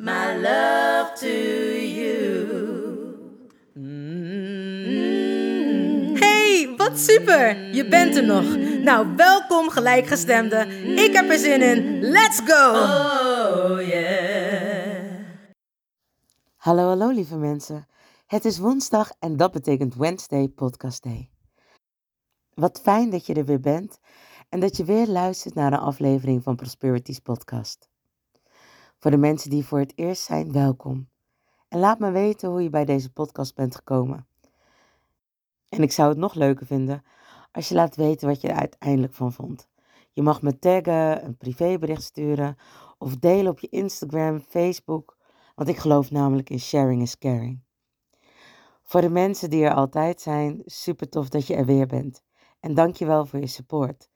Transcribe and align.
my 0.00 0.34
love 0.40 1.12
to 1.14 1.28
you. 1.28 2.48
Hey, 6.18 6.74
wat 6.76 6.98
super! 6.98 7.74
Je 7.74 7.88
bent 7.88 8.16
er 8.16 8.24
nog. 8.24 8.56
Nou, 8.82 9.16
welkom 9.16 9.68
gelijkgestemde. 9.68 10.66
Ik 10.94 11.12
heb 11.12 11.30
er 11.30 11.38
zin 11.38 11.62
in. 11.62 12.00
Let's 12.00 12.40
go! 12.44 12.70
Oh 12.70 13.86
yeah. 13.88 15.18
Hallo, 16.56 16.86
hallo 16.88 17.08
lieve 17.10 17.36
mensen. 17.36 17.86
Het 18.26 18.44
is 18.44 18.58
woensdag 18.58 19.10
en 19.18 19.36
dat 19.36 19.52
betekent 19.52 19.94
Wednesday 19.94 20.48
Podcast 20.48 21.02
Day. 21.02 21.30
Wat 22.54 22.80
fijn 22.82 23.10
dat 23.10 23.26
je 23.26 23.34
er 23.34 23.44
weer 23.44 23.60
bent 23.60 23.98
en 24.48 24.60
dat 24.60 24.76
je 24.76 24.84
weer 24.84 25.06
luistert 25.06 25.54
naar 25.54 25.72
een 25.72 25.78
aflevering 25.78 26.42
van 26.42 26.56
Prosperities 26.56 27.18
Podcast. 27.18 27.89
Voor 29.00 29.10
de 29.10 29.16
mensen 29.16 29.50
die 29.50 29.64
voor 29.64 29.78
het 29.78 29.92
eerst 29.94 30.22
zijn, 30.22 30.52
welkom. 30.52 31.08
En 31.68 31.78
laat 31.78 31.98
me 31.98 32.10
weten 32.10 32.48
hoe 32.48 32.62
je 32.62 32.70
bij 32.70 32.84
deze 32.84 33.12
podcast 33.12 33.54
bent 33.54 33.74
gekomen. 33.74 34.26
En 35.68 35.82
ik 35.82 35.92
zou 35.92 36.08
het 36.08 36.18
nog 36.18 36.34
leuker 36.34 36.66
vinden 36.66 37.02
als 37.52 37.68
je 37.68 37.74
laat 37.74 37.96
weten 37.96 38.28
wat 38.28 38.40
je 38.40 38.48
er 38.48 38.58
uiteindelijk 38.58 39.14
van 39.14 39.32
vond. 39.32 39.68
Je 40.12 40.22
mag 40.22 40.42
me 40.42 40.58
taggen, 40.58 41.24
een 41.24 41.36
privébericht 41.36 42.02
sturen 42.02 42.56
of 42.98 43.16
delen 43.16 43.52
op 43.52 43.58
je 43.58 43.68
Instagram, 43.68 44.40
Facebook, 44.40 45.16
want 45.54 45.68
ik 45.68 45.76
geloof 45.76 46.10
namelijk 46.10 46.50
in 46.50 46.60
sharing 46.60 47.02
is 47.02 47.18
caring. 47.18 47.60
Voor 48.82 49.00
de 49.00 49.10
mensen 49.10 49.50
die 49.50 49.64
er 49.64 49.74
altijd 49.74 50.20
zijn, 50.20 50.62
super 50.64 51.08
tof 51.08 51.28
dat 51.28 51.46
je 51.46 51.54
er 51.54 51.66
weer 51.66 51.86
bent. 51.86 52.22
En 52.60 52.74
dankjewel 52.74 53.26
voor 53.26 53.40
je 53.40 53.46
support. 53.46 54.08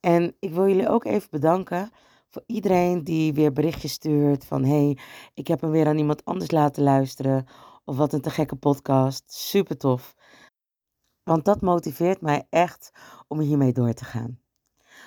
En 0.00 0.36
ik 0.38 0.52
wil 0.52 0.68
jullie 0.68 0.88
ook 0.88 1.04
even 1.04 1.28
bedanken 1.30 1.90
voor 2.34 2.42
iedereen 2.46 3.04
die 3.04 3.32
weer 3.32 3.52
berichtjes 3.52 3.92
stuurt 3.92 4.44
van 4.44 4.64
hey, 4.64 4.98
ik 5.34 5.46
heb 5.46 5.60
hem 5.60 5.70
weer 5.70 5.86
aan 5.86 5.98
iemand 5.98 6.24
anders 6.24 6.50
laten 6.50 6.82
luisteren 6.82 7.46
of 7.84 7.96
wat 7.96 8.12
een 8.12 8.20
te 8.20 8.30
gekke 8.30 8.56
podcast. 8.56 9.22
Super 9.26 9.78
tof. 9.78 10.14
Want 11.22 11.44
dat 11.44 11.60
motiveert 11.60 12.20
mij 12.20 12.46
echt 12.50 12.90
om 13.28 13.40
hiermee 13.40 13.72
door 13.72 13.92
te 13.92 14.04
gaan. 14.04 14.38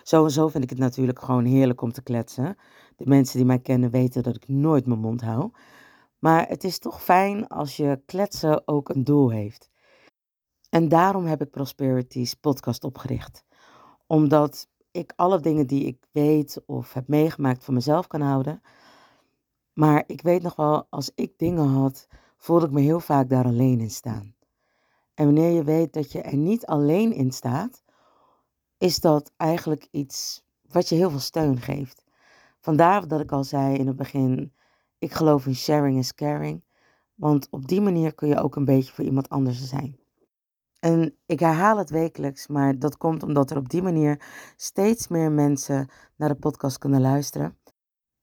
Zo 0.04 0.24
en 0.24 0.32
zo 0.32 0.48
vind 0.48 0.64
ik 0.64 0.70
het 0.70 0.80
natuurlijk 0.80 1.20
gewoon 1.20 1.46
heerlijk 1.46 1.82
om 1.82 1.92
te 1.92 2.04
kletsen. 2.04 2.58
De 2.96 3.06
mensen 3.06 3.38
die 3.38 3.46
mij 3.46 3.60
kennen 3.60 3.90
weten 3.90 4.24
dat 4.24 4.36
ik 4.36 4.48
nooit 4.48 4.86
mijn 4.86 5.00
mond 5.00 5.22
hou. 5.22 5.52
Maar 6.20 6.48
het 6.48 6.64
is 6.64 6.80
toch 6.80 7.04
fijn 7.04 7.48
als 7.48 7.78
je 7.78 8.02
kletsen 8.06 8.68
ook 8.68 8.90
een 8.90 9.04
doel 9.04 9.30
heeft. 9.32 9.70
En 10.70 10.90
daarom 10.90 11.26
heb 11.26 11.42
ik 11.42 11.50
Prosperities 11.50 12.34
podcast 12.34 12.84
opgericht. 12.84 13.44
Omdat 14.06 14.68
ik 14.98 15.14
alle 15.16 15.40
dingen 15.40 15.68
die 15.68 15.86
ik 15.86 16.08
weet 16.12 16.62
of 16.66 16.94
heb 16.94 17.08
meegemaakt 17.08 17.64
voor 17.64 17.74
mezelf 17.74 18.08
kan 18.08 18.22
houden. 18.22 18.62
Maar 19.74 20.04
ik 20.08 20.22
weet 20.22 20.42
nog 20.42 20.56
wel, 20.56 20.88
als 20.90 21.12
ik 21.16 21.38
dingen 21.38 21.68
had, 21.68 22.08
voelde 22.38 22.66
ik 22.66 22.72
me 22.72 22.82
heel 22.82 23.00
vaak 23.00 23.30
daar 23.30 23.46
alleen 23.46 23.80
in 23.80 23.92
staan. 23.92 24.36
En 25.14 25.26
wanneer 25.26 25.52
je 25.52 25.64
weet 25.64 25.94
dat 25.94 26.12
je 26.12 26.22
er 26.22 26.38
niet 26.38 26.66
alleen 26.66 27.14
in 27.14 27.32
staat, 27.32 27.84
is 28.78 29.00
dat 29.00 29.32
eigenlijk 29.38 29.88
iets 29.92 30.44
wat 30.62 30.90
je 30.90 30.96
heel 30.96 31.10
veel 31.10 31.20
steun 31.20 31.58
geeft. 31.58 32.04
Vandaar 32.60 33.08
dat 33.08 33.20
ik 33.20 33.32
al 33.32 33.44
zei 33.44 33.76
in 33.76 33.88
het 33.88 33.96
begin, 33.96 34.54
ik 34.98 35.12
geloof 35.12 35.46
in 35.46 35.56
sharing 35.56 35.98
is 35.98 36.14
caring. 36.14 36.64
Want 37.16 37.48
op 37.50 37.68
die 37.68 37.82
manier 37.82 38.14
kun 38.14 38.28
je 38.28 38.42
ook 38.42 38.56
een 38.56 38.66
beetje 38.66 38.94
voor 38.94 39.06
iemand 39.06 39.30
anders 39.30 39.68
zijn. 39.68 40.00
En 40.80 41.18
ik 41.26 41.40
herhaal 41.40 41.78
het 41.78 41.90
wekelijks, 41.90 42.48
maar 42.48 42.80
dat 42.80 42.98
komt 42.98 43.24
omdat 43.24 43.52
er 43.52 43.58
op 43.58 43.70
die 43.70 43.82
manier 43.82 44.22
steeds 44.56 45.08
meer 45.08 45.32
mensen 45.32 45.90
naar 46.16 46.30
de 46.30 46.36
podcast 46.36 46.78
kunnen 46.78 47.02
luisteren. 47.02 47.58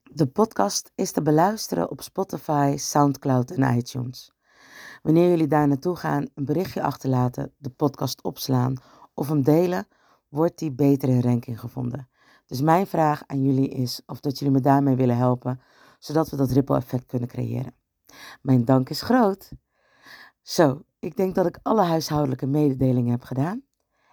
De 0.03 0.27
podcast 0.27 0.93
is 0.95 1.13
te 1.13 1.23
beluisteren 1.23 1.91
op 1.91 2.03
Spotify, 2.03 2.75
SoundCloud 2.77 3.51
en 3.51 3.77
iTunes. 3.77 4.33
Wanneer 5.03 5.29
jullie 5.29 5.47
daar 5.47 5.69
naartoe 5.69 5.97
gaan, 5.97 6.27
een 6.35 6.45
berichtje 6.45 6.83
achterlaten, 6.83 7.53
de 7.57 7.71
podcast 7.71 8.23
opslaan 8.23 8.75
of 9.15 9.29
hem 9.29 9.43
delen, 9.43 9.87
wordt 10.29 10.59
die 10.59 10.73
beter 10.73 11.09
in 11.09 11.21
ranking 11.21 11.61
gevonden. 11.61 12.09
Dus 12.47 12.61
mijn 12.61 12.87
vraag 12.87 13.23
aan 13.27 13.43
jullie 13.43 13.69
is 13.69 14.03
of 14.07 14.21
dat 14.21 14.39
jullie 14.39 14.55
me 14.55 14.61
daarmee 14.61 14.97
willen 14.97 15.17
helpen, 15.17 15.61
zodat 15.99 16.31
we 16.31 16.37
dat 16.37 16.51
ripple 16.51 16.77
effect 16.77 17.07
kunnen 17.07 17.29
creëren. 17.29 17.75
Mijn 18.43 18.65
dank 18.65 18.91
is 18.91 19.03
groot. 19.03 19.51
Zo, 20.43 20.83
ik 21.05 21.17
denk 21.17 21.35
dat 21.35 21.47
ik 21.47 21.59
alle 21.63 21.83
huishoudelijke 21.83 22.47
mededelingen 22.47 23.11
heb 23.11 23.23
gedaan. 23.23 23.65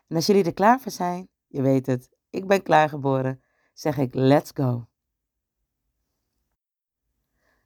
En 0.08 0.16
als 0.16 0.26
jullie 0.26 0.44
er 0.44 0.54
klaar 0.54 0.80
voor 0.80 0.92
zijn, 0.92 1.30
je 1.48 1.62
weet 1.62 1.86
het, 1.86 2.10
ik 2.30 2.48
ben 2.48 2.64
klaargeboren, 2.64 3.42
zeg 3.74 3.98
ik 3.98 4.14
let's 4.14 4.52
go. 4.54 4.88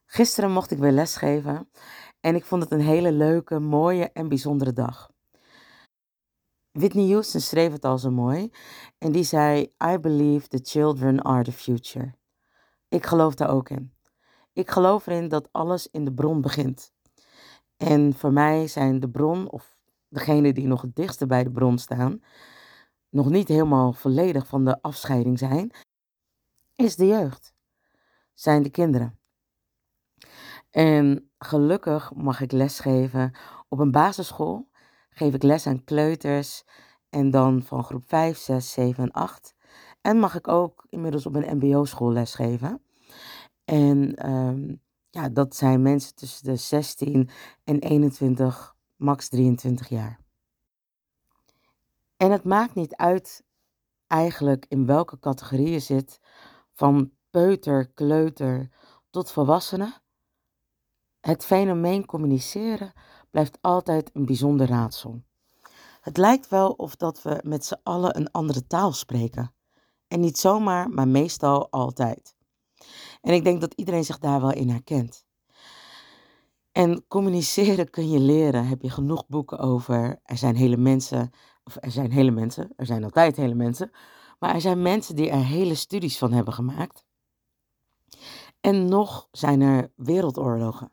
Gisteren 0.06 0.52
mocht 0.52 0.72
ik 0.72 0.78
weer 0.78 0.92
lesgeven 0.92 1.70
en 2.20 2.36
ik 2.36 2.46
vond 2.46 2.64
het 2.64 2.72
een 2.72 2.82
hele 2.82 3.12
leuke, 3.12 3.60
mooie 3.60 4.12
en 4.12 4.28
bijzondere 4.28 4.74
dag. 4.74 5.12
Whitney 6.72 7.10
Houston 7.10 7.42
schreef 7.42 7.72
het 7.72 7.86
al 7.86 7.98
zo 7.98 8.12
mooi 8.12 8.52
en 8.98 9.12
die 9.12 9.24
zei: 9.24 9.74
I 9.92 9.98
believe 9.98 10.48
the 10.48 10.60
children 10.64 11.22
are 11.22 11.44
the 11.44 11.52
future. 11.52 12.16
Ik 12.90 13.06
geloof 13.06 13.36
daar 13.36 13.50
ook 13.50 13.70
in. 13.70 13.94
Ik 14.54 14.72
geloof 14.72 15.08
erin 15.08 15.28
dat 15.28 15.50
alles 15.52 15.88
in 15.88 16.06
de 16.06 16.14
bron 16.14 16.42
begint. 16.42 16.94
En 17.78 18.14
voor 18.14 18.34
mij 18.34 18.68
zijn 18.68 19.00
de 19.00 19.10
bron, 19.10 19.50
of 19.50 19.78
degene 20.08 20.54
die 20.54 20.68
nog 20.68 20.82
het 20.82 20.96
dichtste 20.96 21.26
bij 21.26 21.44
de 21.44 21.52
bron 21.52 21.78
staan, 21.78 22.24
nog 23.10 23.30
niet 23.30 23.48
helemaal 23.48 23.94
volledig 23.94 24.48
van 24.48 24.66
de 24.66 24.82
afscheiding 24.82 25.40
zijn, 25.40 25.72
is 26.76 26.96
de 26.96 27.08
jeugd. 27.08 27.54
Zijn 28.34 28.64
de 28.64 28.70
kinderen. 28.70 29.20
En 30.72 31.32
gelukkig 31.38 32.14
mag 32.14 32.42
ik 32.42 32.52
lesgeven 32.52 33.32
op 33.70 33.80
een 33.80 33.92
basisschool. 33.92 34.70
Geef 35.10 35.34
ik 35.34 35.44
les 35.44 35.68
aan 35.68 35.84
kleuters 35.84 36.64
en 37.10 37.32
dan 37.32 37.64
van 37.64 37.84
groep 37.84 38.04
5, 38.08 38.38
6, 38.38 38.72
7 38.72 39.04
en 39.04 39.12
8. 39.12 39.56
En 40.02 40.20
mag 40.20 40.36
ik 40.36 40.48
ook 40.48 40.86
inmiddels 40.90 41.26
op 41.26 41.36
een 41.36 41.58
mbo-school 41.58 42.12
lesgeven. 42.12 42.82
En 43.66 44.30
um, 44.30 44.82
ja, 45.16 45.30
dat 45.30 45.56
zijn 45.56 45.82
mensen 45.82 46.16
tussen 46.16 46.46
de 46.46 46.56
16 46.56 47.30
en 47.64 47.80
21, 47.80 48.76
max 48.96 49.30
23 49.30 49.90
jaar. 49.90 50.20
En 52.18 52.32
het 52.32 52.44
maakt 52.44 52.76
niet 52.76 52.96
uit 52.96 53.44
eigenlijk 54.08 54.66
in 54.68 54.86
welke 54.86 55.20
categorie 55.20 55.70
je 55.70 55.80
zit, 55.80 56.20
van 56.74 57.12
peuter, 57.30 57.88
kleuter 57.88 58.70
tot 59.10 59.32
volwassenen. 59.32 59.94
Het 61.20 61.46
fenomeen 61.46 62.06
communiceren 62.06 62.94
blijft 63.32 63.58
altijd 63.62 64.10
een 64.14 64.26
bijzonder 64.26 64.68
raadsel. 64.68 65.24
Het 66.02 66.18
lijkt 66.18 66.48
wel 66.48 66.72
of 66.72 66.96
dat 66.96 67.22
we 67.22 67.40
met 67.44 67.66
z'n 67.66 67.80
allen 67.84 68.18
een 68.18 68.32
andere 68.32 68.68
taal 68.68 68.92
spreken. 68.92 69.54
En 70.08 70.20
niet 70.20 70.38
zomaar, 70.38 70.90
maar 70.90 71.08
meestal 71.08 71.72
altijd. 71.72 72.35
En 73.26 73.34
ik 73.34 73.44
denk 73.44 73.62
dat 73.62 73.74
iedereen 73.74 74.04
zich 74.04 74.20
daar 74.20 74.42
wel 74.42 74.52
in 74.52 74.70
herkent. 74.70 75.26
En 76.72 77.08
communiceren 77.08 77.90
kun 77.90 78.10
je 78.10 78.20
leren. 78.20 78.68
Heb 78.68 78.82
je 78.82 78.90
genoeg 78.90 79.28
boeken 79.28 79.60
over. 79.60 80.20
Er 80.24 80.38
zijn 80.38 80.56
hele 80.56 80.78
mensen, 80.78 81.32
of 81.64 81.78
er 81.80 81.92
zijn 81.92 82.12
hele 82.12 82.32
mensen, 82.32 82.74
er 82.76 82.86
zijn 82.86 83.04
altijd 83.04 83.36
hele 83.36 83.54
mensen. 83.54 83.92
Maar 84.40 84.54
er 84.54 84.62
zijn 84.62 84.82
mensen 84.82 85.16
die 85.16 85.30
er 85.30 85.46
hele 85.46 85.76
studies 85.76 86.18
van 86.18 86.32
hebben 86.32 86.54
gemaakt. 86.54 87.06
En 88.62 88.86
nog 88.86 89.28
zijn 89.32 89.62
er 89.62 89.92
wereldoorlogen. 89.96 90.92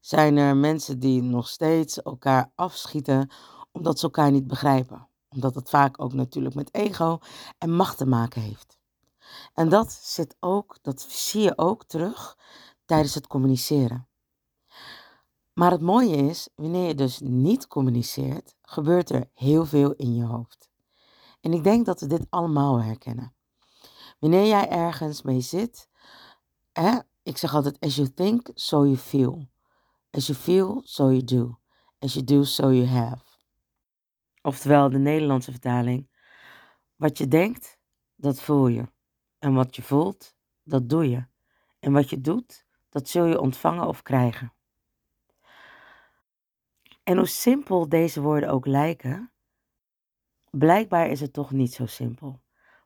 Zijn 0.00 0.36
er 0.36 0.56
mensen 0.56 0.98
die 0.98 1.22
nog 1.22 1.48
steeds 1.48 2.02
elkaar 2.02 2.52
afschieten 2.54 3.30
omdat 3.72 3.98
ze 3.98 4.04
elkaar 4.04 4.30
niet 4.30 4.46
begrijpen? 4.46 5.08
Omdat 5.28 5.54
het 5.54 5.68
vaak 5.68 6.00
ook 6.02 6.12
natuurlijk 6.12 6.54
met 6.54 6.74
ego 6.74 7.18
en 7.58 7.70
macht 7.70 7.96
te 7.96 8.06
maken 8.06 8.42
heeft. 8.42 8.78
En 9.54 9.68
dat 9.68 9.92
zit 9.92 10.36
ook, 10.40 10.78
dat 10.82 11.00
zie 11.00 11.42
je 11.42 11.58
ook 11.58 11.84
terug 11.84 12.38
tijdens 12.84 13.14
het 13.14 13.26
communiceren. 13.26 14.08
Maar 15.52 15.70
het 15.70 15.80
mooie 15.80 16.16
is, 16.16 16.48
wanneer 16.54 16.86
je 16.86 16.94
dus 16.94 17.20
niet 17.20 17.66
communiceert, 17.66 18.56
gebeurt 18.62 19.10
er 19.10 19.30
heel 19.34 19.64
veel 19.64 19.92
in 19.92 20.14
je 20.14 20.24
hoofd. 20.24 20.70
En 21.40 21.52
ik 21.52 21.64
denk 21.64 21.86
dat 21.86 22.00
we 22.00 22.06
dit 22.06 22.26
allemaal 22.30 22.82
herkennen. 22.82 23.34
Wanneer 24.18 24.46
jij 24.46 24.68
ergens 24.68 25.22
mee 25.22 25.40
zit, 25.40 25.88
hè, 26.72 26.98
ik 27.22 27.36
zeg 27.36 27.54
altijd, 27.54 27.80
as 27.80 27.96
you 27.96 28.12
think, 28.12 28.50
so 28.54 28.84
you 28.84 28.96
feel. 28.96 29.48
As 30.10 30.26
you 30.26 30.38
feel, 30.38 30.80
so 30.84 31.10
you 31.10 31.24
do. 31.24 31.58
As 31.98 32.12
you 32.12 32.24
do, 32.24 32.42
so 32.42 32.72
you 32.72 32.86
have. 32.86 33.24
Oftewel 34.42 34.90
de 34.90 34.98
Nederlandse 34.98 35.50
vertaling. 35.50 36.08
Wat 36.96 37.18
je 37.18 37.28
denkt, 37.28 37.78
dat 38.14 38.40
voel 38.40 38.66
je. 38.66 38.94
En 39.46 39.54
wat 39.54 39.76
je 39.76 39.82
voelt, 39.82 40.36
dat 40.62 40.88
doe 40.88 41.10
je. 41.10 41.26
En 41.78 41.92
wat 41.92 42.10
je 42.10 42.20
doet, 42.20 42.66
dat 42.88 43.08
zul 43.08 43.24
je 43.24 43.40
ontvangen 43.40 43.86
of 43.86 44.02
krijgen. 44.02 44.52
En 47.02 47.16
hoe 47.16 47.26
simpel 47.26 47.88
deze 47.88 48.20
woorden 48.20 48.48
ook 48.48 48.66
lijken, 48.66 49.32
blijkbaar 50.50 51.08
is 51.08 51.20
het 51.20 51.32
toch 51.32 51.50
niet 51.50 51.72
zo 51.72 51.86
simpel. 51.86 52.40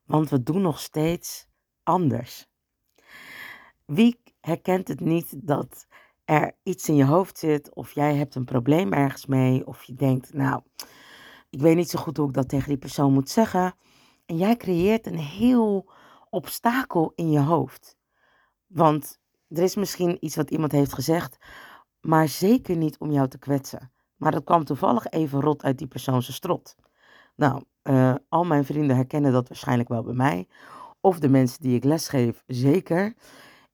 Want 0.04 0.30
we 0.30 0.42
doen 0.42 0.60
nog 0.60 0.80
steeds 0.80 1.48
anders. 1.82 2.48
Wie 3.84 4.20
herkent 4.40 4.88
het 4.88 5.00
niet 5.00 5.46
dat 5.46 5.86
er 6.24 6.56
iets 6.62 6.88
in 6.88 6.96
je 6.96 7.04
hoofd 7.04 7.38
zit, 7.38 7.74
of 7.74 7.92
jij 7.92 8.14
hebt 8.16 8.34
een 8.34 8.44
probleem 8.44 8.92
ergens 8.92 9.26
mee, 9.26 9.66
of 9.66 9.82
je 9.84 9.94
denkt, 9.94 10.32
nou, 10.32 10.62
ik 11.50 11.60
weet 11.60 11.76
niet 11.76 11.90
zo 11.90 11.98
goed 11.98 12.16
hoe 12.16 12.28
ik 12.28 12.34
dat 12.34 12.48
tegen 12.48 12.68
die 12.68 12.78
persoon 12.78 13.12
moet 13.12 13.30
zeggen. 13.30 13.74
En 14.26 14.36
jij 14.36 14.56
creëert 14.56 15.06
een 15.06 15.18
heel 15.18 15.98
obstakel 16.30 17.12
in 17.14 17.30
je 17.30 17.40
hoofd. 17.40 17.96
Want 18.66 19.18
er 19.48 19.62
is 19.62 19.74
misschien 19.74 20.16
iets 20.20 20.36
wat 20.36 20.50
iemand 20.50 20.72
heeft 20.72 20.92
gezegd, 20.92 21.36
maar 22.00 22.28
zeker 22.28 22.76
niet 22.76 22.98
om 22.98 23.10
jou 23.10 23.28
te 23.28 23.38
kwetsen. 23.38 23.92
Maar 24.16 24.32
dat 24.32 24.44
kwam 24.44 24.64
toevallig 24.64 25.06
even 25.06 25.40
rot 25.40 25.62
uit 25.62 25.78
die 25.78 25.86
persoon 25.86 26.22
zijn 26.22 26.36
strot. 26.36 26.76
Nou, 27.36 27.64
uh, 27.82 28.14
al 28.28 28.44
mijn 28.44 28.64
vrienden 28.64 28.96
herkennen 28.96 29.32
dat 29.32 29.48
waarschijnlijk 29.48 29.88
wel 29.88 30.02
bij 30.02 30.14
mij. 30.14 30.48
Of 31.00 31.18
de 31.18 31.28
mensen 31.28 31.62
die 31.62 31.76
ik 31.76 31.84
lesgeef, 31.84 32.42
zeker. 32.46 33.14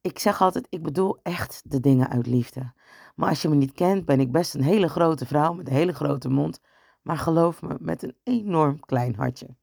Ik 0.00 0.18
zeg 0.18 0.40
altijd, 0.40 0.66
ik 0.70 0.82
bedoel 0.82 1.18
echt 1.22 1.62
de 1.64 1.80
dingen 1.80 2.08
uit 2.08 2.26
liefde. 2.26 2.72
Maar 3.14 3.28
als 3.28 3.42
je 3.42 3.48
me 3.48 3.54
niet 3.54 3.72
kent, 3.72 4.04
ben 4.04 4.20
ik 4.20 4.32
best 4.32 4.54
een 4.54 4.62
hele 4.62 4.88
grote 4.88 5.26
vrouw 5.26 5.52
met 5.52 5.68
een 5.68 5.74
hele 5.74 5.94
grote 5.94 6.28
mond. 6.28 6.60
Maar 7.02 7.18
geloof 7.18 7.62
me, 7.62 7.76
met 7.80 8.02
een 8.02 8.16
enorm 8.22 8.80
klein 8.80 9.14
hartje. 9.14 9.56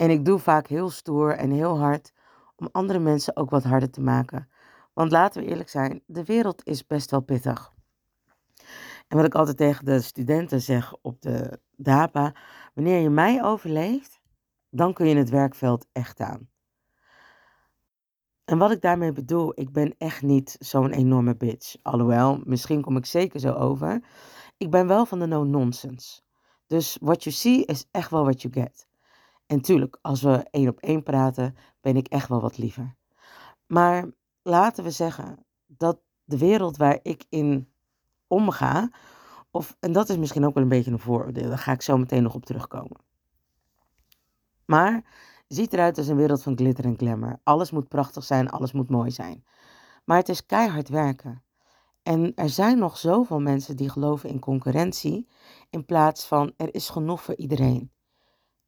En 0.00 0.10
ik 0.10 0.24
doe 0.24 0.38
vaak 0.38 0.66
heel 0.66 0.90
stoer 0.90 1.36
en 1.36 1.50
heel 1.50 1.78
hard 1.78 2.12
om 2.56 2.68
andere 2.72 2.98
mensen 2.98 3.36
ook 3.36 3.50
wat 3.50 3.64
harder 3.64 3.90
te 3.90 4.00
maken. 4.00 4.48
Want 4.92 5.10
laten 5.10 5.42
we 5.42 5.48
eerlijk 5.48 5.68
zijn, 5.68 6.02
de 6.06 6.24
wereld 6.24 6.66
is 6.66 6.86
best 6.86 7.10
wel 7.10 7.20
pittig. 7.20 7.72
En 9.08 9.16
wat 9.16 9.24
ik 9.24 9.34
altijd 9.34 9.56
tegen 9.56 9.84
de 9.84 10.00
studenten 10.00 10.60
zeg 10.60 10.94
op 11.02 11.22
de 11.22 11.60
DAPA, 11.76 12.34
wanneer 12.74 13.00
je 13.00 13.10
mij 13.10 13.44
overleeft, 13.44 14.20
dan 14.70 14.92
kun 14.92 15.06
je 15.06 15.16
het 15.16 15.30
werkveld 15.30 15.86
echt 15.92 16.20
aan. 16.20 16.48
En 18.44 18.58
wat 18.58 18.70
ik 18.70 18.80
daarmee 18.80 19.12
bedoel, 19.12 19.52
ik 19.54 19.72
ben 19.72 19.94
echt 19.98 20.22
niet 20.22 20.56
zo'n 20.58 20.90
enorme 20.90 21.36
bitch. 21.36 21.76
Alhoewel, 21.82 22.40
misschien 22.44 22.82
kom 22.82 22.96
ik 22.96 23.06
zeker 23.06 23.40
zo 23.40 23.52
over. 23.52 24.04
Ik 24.56 24.70
ben 24.70 24.86
wel 24.86 25.06
van 25.06 25.18
de 25.18 25.26
no-nonsense. 25.26 26.20
Dus 26.66 26.98
what 27.00 27.24
you 27.24 27.36
see 27.36 27.64
is 27.64 27.86
echt 27.90 28.10
wel 28.10 28.22
what 28.22 28.42
you 28.42 28.54
get. 28.54 28.88
En 29.50 29.60
tuurlijk, 29.60 29.98
als 30.02 30.22
we 30.22 30.46
één 30.50 30.68
op 30.68 30.78
één 30.78 31.02
praten, 31.02 31.56
ben 31.80 31.96
ik 31.96 32.06
echt 32.06 32.28
wel 32.28 32.40
wat 32.40 32.58
liever. 32.58 32.96
Maar 33.66 34.10
laten 34.42 34.84
we 34.84 34.90
zeggen 34.90 35.44
dat 35.66 36.00
de 36.24 36.38
wereld 36.38 36.76
waar 36.76 36.98
ik 37.02 37.24
in 37.28 37.72
omga, 38.26 38.90
of, 39.50 39.76
en 39.80 39.92
dat 39.92 40.08
is 40.08 40.16
misschien 40.16 40.44
ook 40.44 40.54
wel 40.54 40.62
een 40.62 40.68
beetje 40.68 40.90
een 40.90 40.98
vooroordeel, 40.98 41.48
daar 41.48 41.58
ga 41.58 41.72
ik 41.72 41.82
zo 41.82 41.96
meteen 41.96 42.22
nog 42.22 42.34
op 42.34 42.46
terugkomen. 42.46 42.96
Maar 44.64 45.04
ziet 45.48 45.72
eruit 45.72 45.98
als 45.98 46.06
een 46.06 46.16
wereld 46.16 46.42
van 46.42 46.56
glitter 46.56 46.84
en 46.84 46.98
glamour. 46.98 47.40
Alles 47.42 47.70
moet 47.70 47.88
prachtig 47.88 48.24
zijn, 48.24 48.50
alles 48.50 48.72
moet 48.72 48.90
mooi 48.90 49.10
zijn. 49.10 49.44
Maar 50.04 50.16
het 50.16 50.28
is 50.28 50.46
keihard 50.46 50.88
werken. 50.88 51.42
En 52.02 52.34
er 52.34 52.48
zijn 52.48 52.78
nog 52.78 52.98
zoveel 52.98 53.40
mensen 53.40 53.76
die 53.76 53.90
geloven 53.90 54.28
in 54.28 54.38
concurrentie 54.38 55.28
in 55.70 55.84
plaats 55.84 56.26
van 56.26 56.52
er 56.56 56.74
is 56.74 56.88
genoeg 56.88 57.22
voor 57.22 57.36
iedereen. 57.36 57.92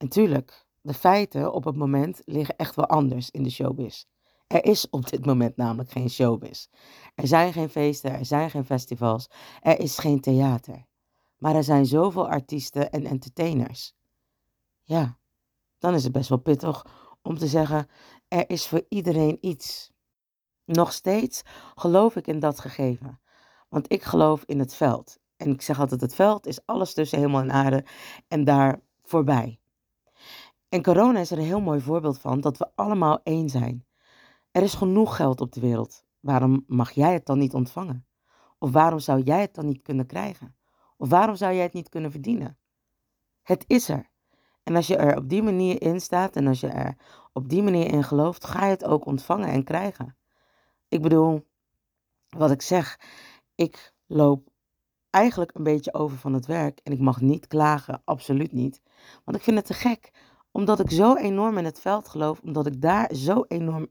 En 0.03 0.09
tuurlijk, 0.09 0.62
de 0.83 0.95
feiten 0.95 1.53
op 1.53 1.65
het 1.65 1.77
moment 1.77 2.21
liggen 2.25 2.57
echt 2.57 2.75
wel 2.75 2.87
anders 2.87 3.31
in 3.31 3.43
de 3.43 3.51
showbiz. 3.51 4.05
Er 4.47 4.65
is 4.65 4.91
op 4.91 5.11
dit 5.11 5.27
moment 5.27 5.57
namelijk 5.57 5.91
geen 5.91 6.11
showbiz. 6.11 6.67
Er 7.15 7.27
zijn 7.27 7.53
geen 7.53 7.69
feesten, 7.69 8.13
er 8.13 8.25
zijn 8.25 8.51
geen 8.51 8.65
festivals, 8.65 9.31
er 9.61 9.79
is 9.79 9.99
geen 9.99 10.21
theater. 10.21 10.87
Maar 11.37 11.55
er 11.55 11.65
zijn 11.65 11.87
zoveel 11.87 12.29
artiesten 12.29 12.91
en 12.91 13.07
entertainers. 13.07 13.95
Ja, 14.83 15.19
dan 15.79 15.95
is 15.95 16.03
het 16.03 16.13
best 16.13 16.29
wel 16.29 16.39
pittig 16.39 16.87
om 17.23 17.39
te 17.39 17.47
zeggen: 17.47 17.89
er 18.29 18.51
is 18.51 18.67
voor 18.67 18.87
iedereen 18.89 19.39
iets. 19.41 19.91
Nog 20.65 20.93
steeds 20.93 21.43
geloof 21.75 22.17
ik 22.17 22.27
in 22.27 22.39
dat 22.39 22.61
gegeven. 22.61 23.21
Want 23.69 23.93
ik 23.93 24.03
geloof 24.03 24.43
in 24.45 24.59
het 24.59 24.75
veld. 24.75 25.19
En 25.37 25.51
ik 25.51 25.63
zeg 25.63 25.81
altijd: 25.81 26.01
het 26.01 26.15
veld 26.15 26.47
is 26.47 26.67
alles 26.67 26.95
tussen 26.95 27.19
hemel 27.19 27.41
en 27.41 27.53
aarde 27.53 27.85
en 28.29 28.45
daar 28.45 28.81
voorbij. 29.03 29.62
En 30.73 30.83
corona 30.83 31.19
is 31.19 31.31
er 31.31 31.39
een 31.39 31.45
heel 31.45 31.61
mooi 31.61 31.81
voorbeeld 31.81 32.19
van 32.19 32.41
dat 32.41 32.59
we 32.59 32.71
allemaal 32.75 33.21
één 33.23 33.49
zijn. 33.49 33.87
Er 34.51 34.63
is 34.63 34.75
genoeg 34.75 35.17
geld 35.17 35.41
op 35.41 35.53
de 35.53 35.61
wereld. 35.61 36.05
Waarom 36.21 36.65
mag 36.67 36.91
jij 36.91 37.13
het 37.13 37.27
dan 37.27 37.39
niet 37.39 37.55
ontvangen? 37.55 38.07
Of 38.59 38.71
waarom 38.71 38.99
zou 38.99 39.23
jij 39.23 39.41
het 39.41 39.55
dan 39.55 39.67
niet 39.67 39.83
kunnen 39.83 40.07
krijgen? 40.07 40.57
Of 40.97 41.09
waarom 41.09 41.37
zou 41.37 41.55
jij 41.55 41.63
het 41.63 41.73
niet 41.73 41.89
kunnen 41.89 42.11
verdienen? 42.11 42.59
Het 43.43 43.65
is 43.67 43.89
er. 43.89 44.11
En 44.63 44.77
als 44.77 44.87
je 44.87 44.97
er 44.97 45.17
op 45.17 45.29
die 45.29 45.43
manier 45.43 45.83
in 45.83 46.01
staat 46.01 46.37
en 46.37 46.47
als 46.47 46.61
je 46.61 46.69
er 46.69 46.97
op 47.33 47.49
die 47.49 47.63
manier 47.63 47.93
in 47.93 48.05
gelooft, 48.05 48.45
ga 48.45 48.65
je 48.65 48.71
het 48.71 48.85
ook 48.85 49.07
ontvangen 49.07 49.49
en 49.49 49.65
krijgen. 49.65 50.17
Ik 50.89 51.03
bedoel, 51.03 51.47
wat 52.29 52.51
ik 52.51 52.63
zeg, 52.63 53.01
ik 53.55 53.95
loop 54.07 54.49
eigenlijk 55.11 55.55
een 55.55 55.63
beetje 55.63 55.95
over 55.95 56.19
van 56.19 56.33
het 56.33 56.47
werk 56.47 56.81
en 56.83 56.93
ik 56.93 57.01
mag 57.01 57.21
niet 57.21 57.47
klagen, 57.47 58.03
absoluut 58.05 58.53
niet. 58.53 58.83
Want 59.25 59.37
ik 59.37 59.43
vind 59.43 59.57
het 59.57 59.67
te 59.67 59.75
gek, 59.75 60.11
omdat 60.53 60.81
ik 60.81 60.91
zo 60.91 61.17
enorm 61.17 61.59
in 61.59 61.65
het 61.65 61.81
veld 61.81 62.09
geloof, 62.09 62.41
omdat 62.41 62.67
ik 62.67 62.81
daar 62.81 63.15
zo 63.15 63.45
enorm 63.49 63.89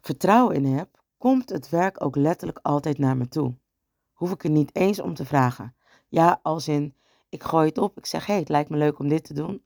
vertrouwen 0.00 0.56
in 0.56 0.64
heb, 0.64 1.02
komt 1.18 1.48
het 1.48 1.68
werk 1.68 2.04
ook 2.04 2.16
letterlijk 2.16 2.58
altijd 2.62 2.98
naar 2.98 3.16
me 3.16 3.28
toe. 3.28 3.54
Hoef 4.12 4.30
ik 4.30 4.44
er 4.44 4.50
niet 4.50 4.74
eens 4.74 5.00
om 5.00 5.14
te 5.14 5.24
vragen. 5.24 5.74
Ja, 6.08 6.40
als 6.42 6.68
in, 6.68 6.94
ik 7.28 7.42
gooi 7.42 7.68
het 7.68 7.78
op, 7.78 7.98
ik 7.98 8.06
zeg, 8.06 8.26
hé, 8.26 8.32
hey, 8.32 8.40
het 8.40 8.48
lijkt 8.48 8.70
me 8.70 8.76
leuk 8.76 8.98
om 8.98 9.08
dit 9.08 9.24
te 9.24 9.34
doen. 9.34 9.64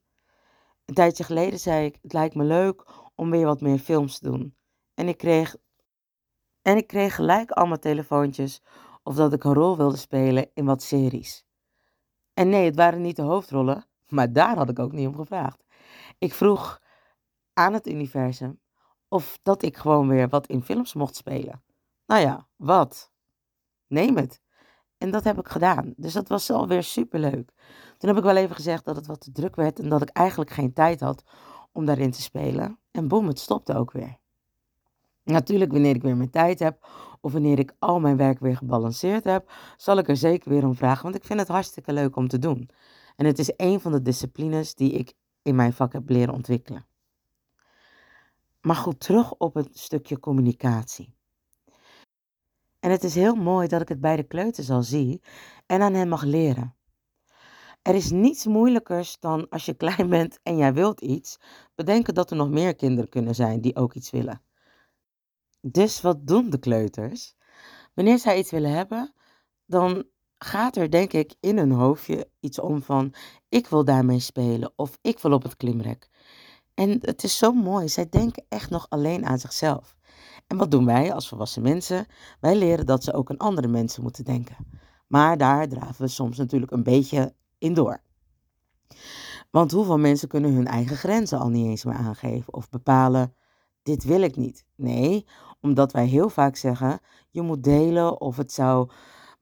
Een 0.85 0.95
tijdje 0.95 1.25
geleden 1.25 1.59
zei 1.59 1.87
ik, 1.87 1.99
het 2.03 2.13
lijkt 2.13 2.35
me 2.35 2.45
leuk 2.45 2.85
om 3.15 3.31
weer 3.31 3.47
wat 3.47 3.61
meer 3.61 3.79
films 3.79 4.19
te 4.19 4.31
doen. 4.31 4.57
En 4.95 5.09
ik 5.09 5.17
kreeg, 5.17 5.57
en 6.63 6.77
ik 6.77 6.87
kreeg 6.87 7.15
gelijk 7.15 7.51
allemaal 7.51 7.79
telefoontjes 7.79 8.63
of 9.03 9.15
dat 9.15 9.33
ik 9.33 9.45
een 9.45 9.55
rol 9.55 9.77
wilde 9.77 9.97
spelen 9.97 10.51
in 10.55 10.65
wat 10.65 10.83
series. 10.83 11.45
En 12.35 12.49
nee, 12.49 12.65
het 12.65 12.77
waren 12.77 13.01
niet 13.01 13.17
de 13.17 13.23
hoofdrollen, 13.23 13.87
maar 14.09 14.33
daar 14.33 14.57
had 14.57 14.69
ik 14.69 14.79
ook 14.79 14.93
niet 14.93 15.07
om 15.07 15.15
gevraagd. 15.15 15.64
Ik 16.19 16.35
vroeg 16.35 16.81
aan 17.53 17.73
het 17.73 17.87
universum 17.87 18.61
of 19.09 19.39
dat 19.43 19.63
ik 19.63 19.77
gewoon 19.77 20.09
weer 20.09 20.29
wat 20.29 20.47
in 20.47 20.63
films 20.63 20.95
mocht 20.95 21.17
spelen. 21.17 21.63
Nou 22.07 22.21
ja, 22.21 22.47
wat? 22.57 23.13
Neem 23.87 24.17
het. 24.17 24.41
En 24.99 25.11
dat 25.11 25.25
heb 25.25 25.39
ik 25.39 25.49
gedaan. 25.49 25.95
Dus 25.97 26.13
dat 26.13 26.29
was 26.29 26.51
alweer 26.51 26.83
superleuk. 26.83 27.53
Toen 27.99 28.09
heb 28.09 28.19
ik 28.19 28.25
wel 28.25 28.37
even 28.37 28.55
gezegd 28.55 28.85
dat 28.85 28.97
het 28.97 29.07
wat 29.07 29.21
te 29.21 29.33
druk 29.33 29.57
werd 29.57 29.79
en 29.79 29.89
dat 29.89 30.03
ik 30.03 30.09
eigenlijk 30.09 30.51
geen 30.51 30.73
tijd 30.73 31.01
had 31.01 31.25
om 31.73 31.87
daarin 31.87 32.11
te 32.11 32.23
spelen. 32.23 32.79
En 32.91 33.09
boem, 33.09 33.27
het 33.27 33.39
stopte 33.39 33.75
ook 33.75 33.93
weer. 33.93 34.19
Natuurlijk, 35.25 35.73
wanneer 35.73 35.95
ik 35.95 36.03
weer 36.03 36.17
mijn 36.17 36.31
tijd 36.31 36.59
heb 36.59 36.87
of 37.21 37.33
wanneer 37.33 37.59
ik 37.59 37.75
al 37.79 38.01
mijn 38.01 38.17
werk 38.17 38.39
weer 38.39 38.57
gebalanceerd 38.57 39.25
heb, 39.25 39.51
zal 39.77 39.99
ik 39.99 40.09
er 40.09 40.17
zeker 40.17 40.51
weer 40.51 40.65
om 40.65 40.75
vragen, 40.75 41.03
want 41.03 41.15
ik 41.15 41.25
vind 41.25 41.39
het 41.39 41.49
hartstikke 41.49 41.93
leuk 41.93 42.17
om 42.17 42.29
te 42.29 42.39
doen. 42.39 42.71
En 43.17 43.27
het 43.27 43.39
is 43.39 43.53
een 43.57 43.81
van 43.81 43.93
de 43.93 44.03
disciplines 44.03 44.75
die 44.75 44.93
ik 44.93 45.13
in 45.45 45.55
mijn 45.55 45.73
vak 45.73 45.93
heb 45.93 46.09
leren 46.09 46.35
ontwikkelen. 46.35 46.87
Maar 48.61 48.77
goed, 48.77 49.01
terug 49.01 49.33
op 49.35 49.55
het 49.55 49.79
stukje 49.79 50.21
communicatie. 50.21 51.15
En 52.81 52.91
het 52.91 53.05
is 53.05 53.15
heel 53.15 53.35
mooi 53.35 53.69
dat 53.69 53.81
ik 53.81 53.89
het 53.89 54.01
bij 54.01 54.17
de 54.17 54.23
kleuters 54.23 54.71
al 54.71 54.83
zie 54.83 55.23
en 55.67 55.83
aan 55.83 55.95
hen 55.95 56.09
mag 56.09 56.23
leren. 56.23 56.75
Er 57.83 57.95
is 57.95 58.11
niets 58.11 58.47
moeilijkers 58.47 59.17
dan 59.21 59.49
als 59.49 59.65
je 59.65 59.75
klein 59.85 60.09
bent 60.09 60.39
en 60.43 60.57
jij 60.57 60.75
wilt 60.75 61.01
iets, 61.01 61.41
bedenken 61.75 62.15
dat 62.15 62.31
er 62.31 62.37
nog 62.37 62.51
meer 62.51 62.75
kinderen 62.75 63.11
kunnen 63.11 63.35
zijn 63.35 63.61
die 63.61 63.77
ook 63.77 63.95
iets 63.95 64.11
willen. 64.11 64.43
Dus 65.61 66.01
wat 66.01 66.27
doen 66.27 66.51
de 66.51 66.59
kleuters? 66.59 67.35
Wanneer 67.95 68.19
zij 68.19 68.39
iets 68.39 68.51
willen 68.51 68.71
hebben, 68.71 69.15
dan 69.67 70.05
gaat 70.45 70.77
er 70.77 70.91
denk 70.91 71.13
ik 71.13 71.35
in 71.41 71.59
hun 71.59 71.71
hoofdje 71.71 72.29
iets 72.41 72.61
om 72.61 72.83
van 72.83 73.15
ik 73.49 73.67
wil 73.67 73.85
daarmee 73.85 74.19
spelen 74.19 74.73
of 74.77 74.99
ik 75.03 75.19
wil 75.19 75.33
op 75.33 75.43
het 75.43 75.57
klimrek. 75.57 76.09
En 76.75 76.99
het 77.01 77.25
is 77.25 77.39
zo 77.39 77.53
mooi, 77.53 77.89
zij 77.89 78.09
denken 78.09 78.45
echt 78.49 78.71
nog 78.71 78.87
alleen 78.89 79.27
aan 79.27 79.39
zichzelf. 79.39 79.97
En 80.47 80.57
wat 80.57 80.71
doen 80.71 80.85
wij 80.85 81.13
als 81.13 81.29
volwassen 81.29 81.63
mensen? 81.63 82.07
Wij 82.41 82.57
leren 82.57 82.87
dat 82.87 83.05
ze 83.05 83.13
ook 83.13 83.31
aan 83.31 83.37
andere 83.37 83.69
mensen 83.69 84.03
moeten 84.03 84.25
denken. 84.25 84.57
Maar 85.07 85.37
daar 85.37 85.69
draven 85.69 86.05
we 86.05 86.09
soms 86.09 86.37
natuurlijk 86.37 86.73
een 86.73 86.83
beetje 86.83 87.35
in 87.59 87.75
door. 87.75 88.03
Want 89.51 89.73
hoeveel 89.73 89.99
mensen 89.99 90.29
kunnen 90.29 90.53
hun 90.53 90.67
eigen 90.67 90.97
grenzen 90.97 91.39
al 91.39 91.49
niet 91.49 91.67
eens 91.67 91.85
meer 91.85 91.95
aangeven 91.95 92.55
of 92.55 92.71
bepalen: 92.71 93.35
dit 93.83 94.05
wil 94.05 94.21
ik 94.21 94.37
niet. 94.37 94.65
Nee, 94.77 95.27
omdat 95.61 95.93
wij 95.93 96.07
heel 96.07 96.29
vaak 96.29 96.57
zeggen: 96.57 97.01
je 97.31 97.43
moet 97.43 97.65
delen 97.65 98.21
of 98.21 98.37
het 98.37 98.53
zou 98.53 98.91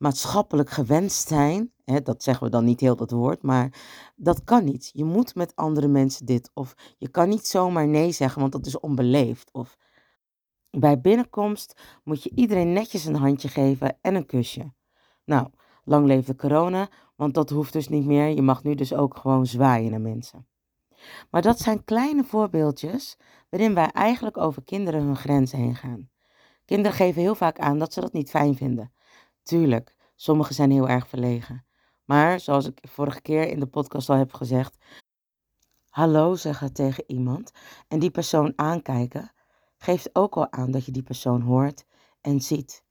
maatschappelijk 0.03 0.71
gewenst 0.71 1.29
zijn. 1.29 1.73
Hè, 1.85 2.03
dat 2.03 2.23
zeggen 2.23 2.45
we 2.45 2.53
dan 2.53 2.65
niet 2.65 2.81
heel 2.81 2.97
dat 2.97 3.11
woord, 3.11 3.43
maar 3.43 3.73
dat 4.17 4.45
kan 4.45 4.65
niet. 4.65 4.91
Je 4.93 5.05
moet 5.05 5.35
met 5.35 5.57
andere 5.57 5.89
mensen 5.89 6.27
dit. 6.27 6.51
Of 6.55 6.75
je 6.99 7.09
kan 7.09 7.29
niet 7.29 7.47
zomaar 7.47 7.87
nee 7.87 8.13
zeggen, 8.13 8.41
want 8.41 8.53
dat 8.53 8.67
is 8.67 8.81
onbeleefd. 8.81 9.51
Of 9.53 9.77
bij 10.71 11.01
binnenkomst 11.01 11.81
moet 12.05 12.23
je 12.23 12.33
iedereen 12.35 12.73
netjes 12.73 13.05
een 13.05 13.17
handje 13.17 13.49
geven 13.49 13.99
en 14.01 14.15
een 14.15 14.27
kusje. 14.27 14.73
Nou, 15.25 15.49
lang 15.85 16.07
leefde 16.07 16.37
corona, 16.37 16.89
want 17.17 17.35
dat 17.35 17.51
hoeft 17.51 17.73
dus 17.73 17.89
niet 17.89 18.07
meer. 18.07 18.29
Je 18.29 18.43
mag 18.43 18.63
nu 18.63 18.75
dus 18.75 18.95
ook 18.95 19.17
gewoon 19.17 19.47
zwaaien 19.47 19.91
naar 19.91 20.01
mensen. 20.01 20.47
Maar 21.31 21.43
dat 21.43 21.59
zijn 21.59 21.85
kleine 21.85 22.25
voorbeeldjes 22.25 23.17
waarin 23.51 23.75
wij 23.75 23.91
eigenlijk 23.91 24.37
over 24.37 24.63
kinderen 24.63 25.03
hun 25.03 25.17
grenzen 25.17 25.59
heen 25.59 25.77
gaan. 25.77 26.11
Kinderen 26.65 26.97
geven 26.97 27.23
heel 27.23 27.35
vaak 27.35 27.59
aan 27.59 27.79
dat 27.79 27.93
ze 27.93 28.01
dat 28.01 28.13
niet 28.13 28.31
fijn 28.31 28.57
vinden. 28.57 28.93
Tuurlijk, 29.43 29.97
sommigen 30.15 30.55
zijn 30.55 30.71
heel 30.71 30.89
erg 30.89 31.09
verlegen. 31.09 31.65
Maar 32.05 32.41
zoals 32.41 32.67
ik 32.67 32.79
vorige 32.83 33.21
keer 33.21 33.49
in 33.49 33.61
de 33.61 33.67
podcast 33.67 34.09
al 34.09 34.17
heb 34.17 34.33
gezegd, 34.33 34.77
hallo 35.89 36.35
zeggen 36.35 36.73
tegen 36.73 37.05
iemand 37.07 37.53
en 37.89 37.99
die 37.99 38.11
persoon 38.11 38.53
aankijken, 38.57 39.33
geeft 39.77 40.15
ook 40.15 40.37
al 40.37 40.53
aan 40.53 40.71
dat 40.71 40.85
je 40.85 40.93
die 40.93 41.03
persoon 41.03 41.41
hoort 41.41 41.85
en 42.21 42.41
ziet. 42.41 42.85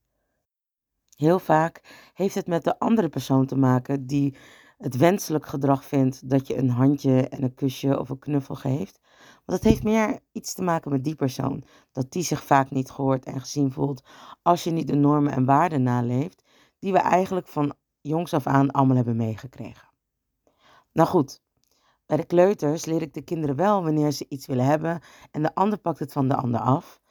Heel 1.15 1.39
vaak 1.39 1.81
heeft 2.13 2.36
het 2.36 2.48
met 2.48 2.63
de 2.63 2.79
andere 2.79 3.10
persoon 3.10 3.46
te 3.46 3.55
maken 3.55 4.08
die 4.08 4.36
het 4.77 4.98
wenselijk 4.98 5.46
gedrag 5.46 5.86
vindt 5.86 6.29
dat 6.29 6.48
je 6.48 6.58
een 6.58 6.70
handje 6.70 7.27
en 7.27 7.43
een 7.43 7.53
kusje 7.53 8.00
of 8.00 8.10
een 8.10 8.20
knuffel 8.20 8.55
geeft. 8.55 9.00
Want 9.46 9.63
het 9.63 9.63
heeft 9.63 9.84
meer 9.84 10.20
iets 10.31 10.53
te 10.53 10.62
maken 10.62 10.91
met 10.91 11.03
die 11.03 11.15
persoon. 11.15 11.63
Dat 11.91 12.12
die 12.12 12.24
zich 12.24 12.43
vaak 12.43 12.70
niet 12.72 12.91
gehoord 12.91 13.25
en 13.25 13.39
gezien 13.39 13.72
voelt 13.72 14.03
als 14.41 14.63
je 14.63 14.72
niet 14.72 14.88
de 14.88 14.96
normen 14.96 15.34
en 15.34 15.46
waarden 15.46 15.84
naleeft 15.84 16.40
die 16.82 16.92
we 16.92 17.00
eigenlijk 17.00 17.48
van 17.48 17.74
jongs 18.02 18.34
af 18.34 18.48
aan 18.48 18.72
allemaal 18.72 18.96
hebben 18.96 19.16
meegekregen. 19.16 19.88
Nou 20.92 21.10
goed, 21.10 21.42
bij 22.06 22.18
de 22.18 22.26
kleuters 22.26 22.86
leer 22.86 23.02
ik 23.02 23.14
de 23.14 23.22
kinderen 23.22 23.56
wel 23.56 23.84
wanneer 23.84 24.12
ze 24.12 24.26
iets 24.30 24.46
willen 24.46 24.66
hebben 24.66 25.02
en 25.32 25.42
de 25.42 25.56
ander 25.56 25.80
pakt 25.80 26.00
het 26.00 26.12
van 26.12 26.28
de 26.28 26.36
ander 26.36 26.60
af, 26.60 27.02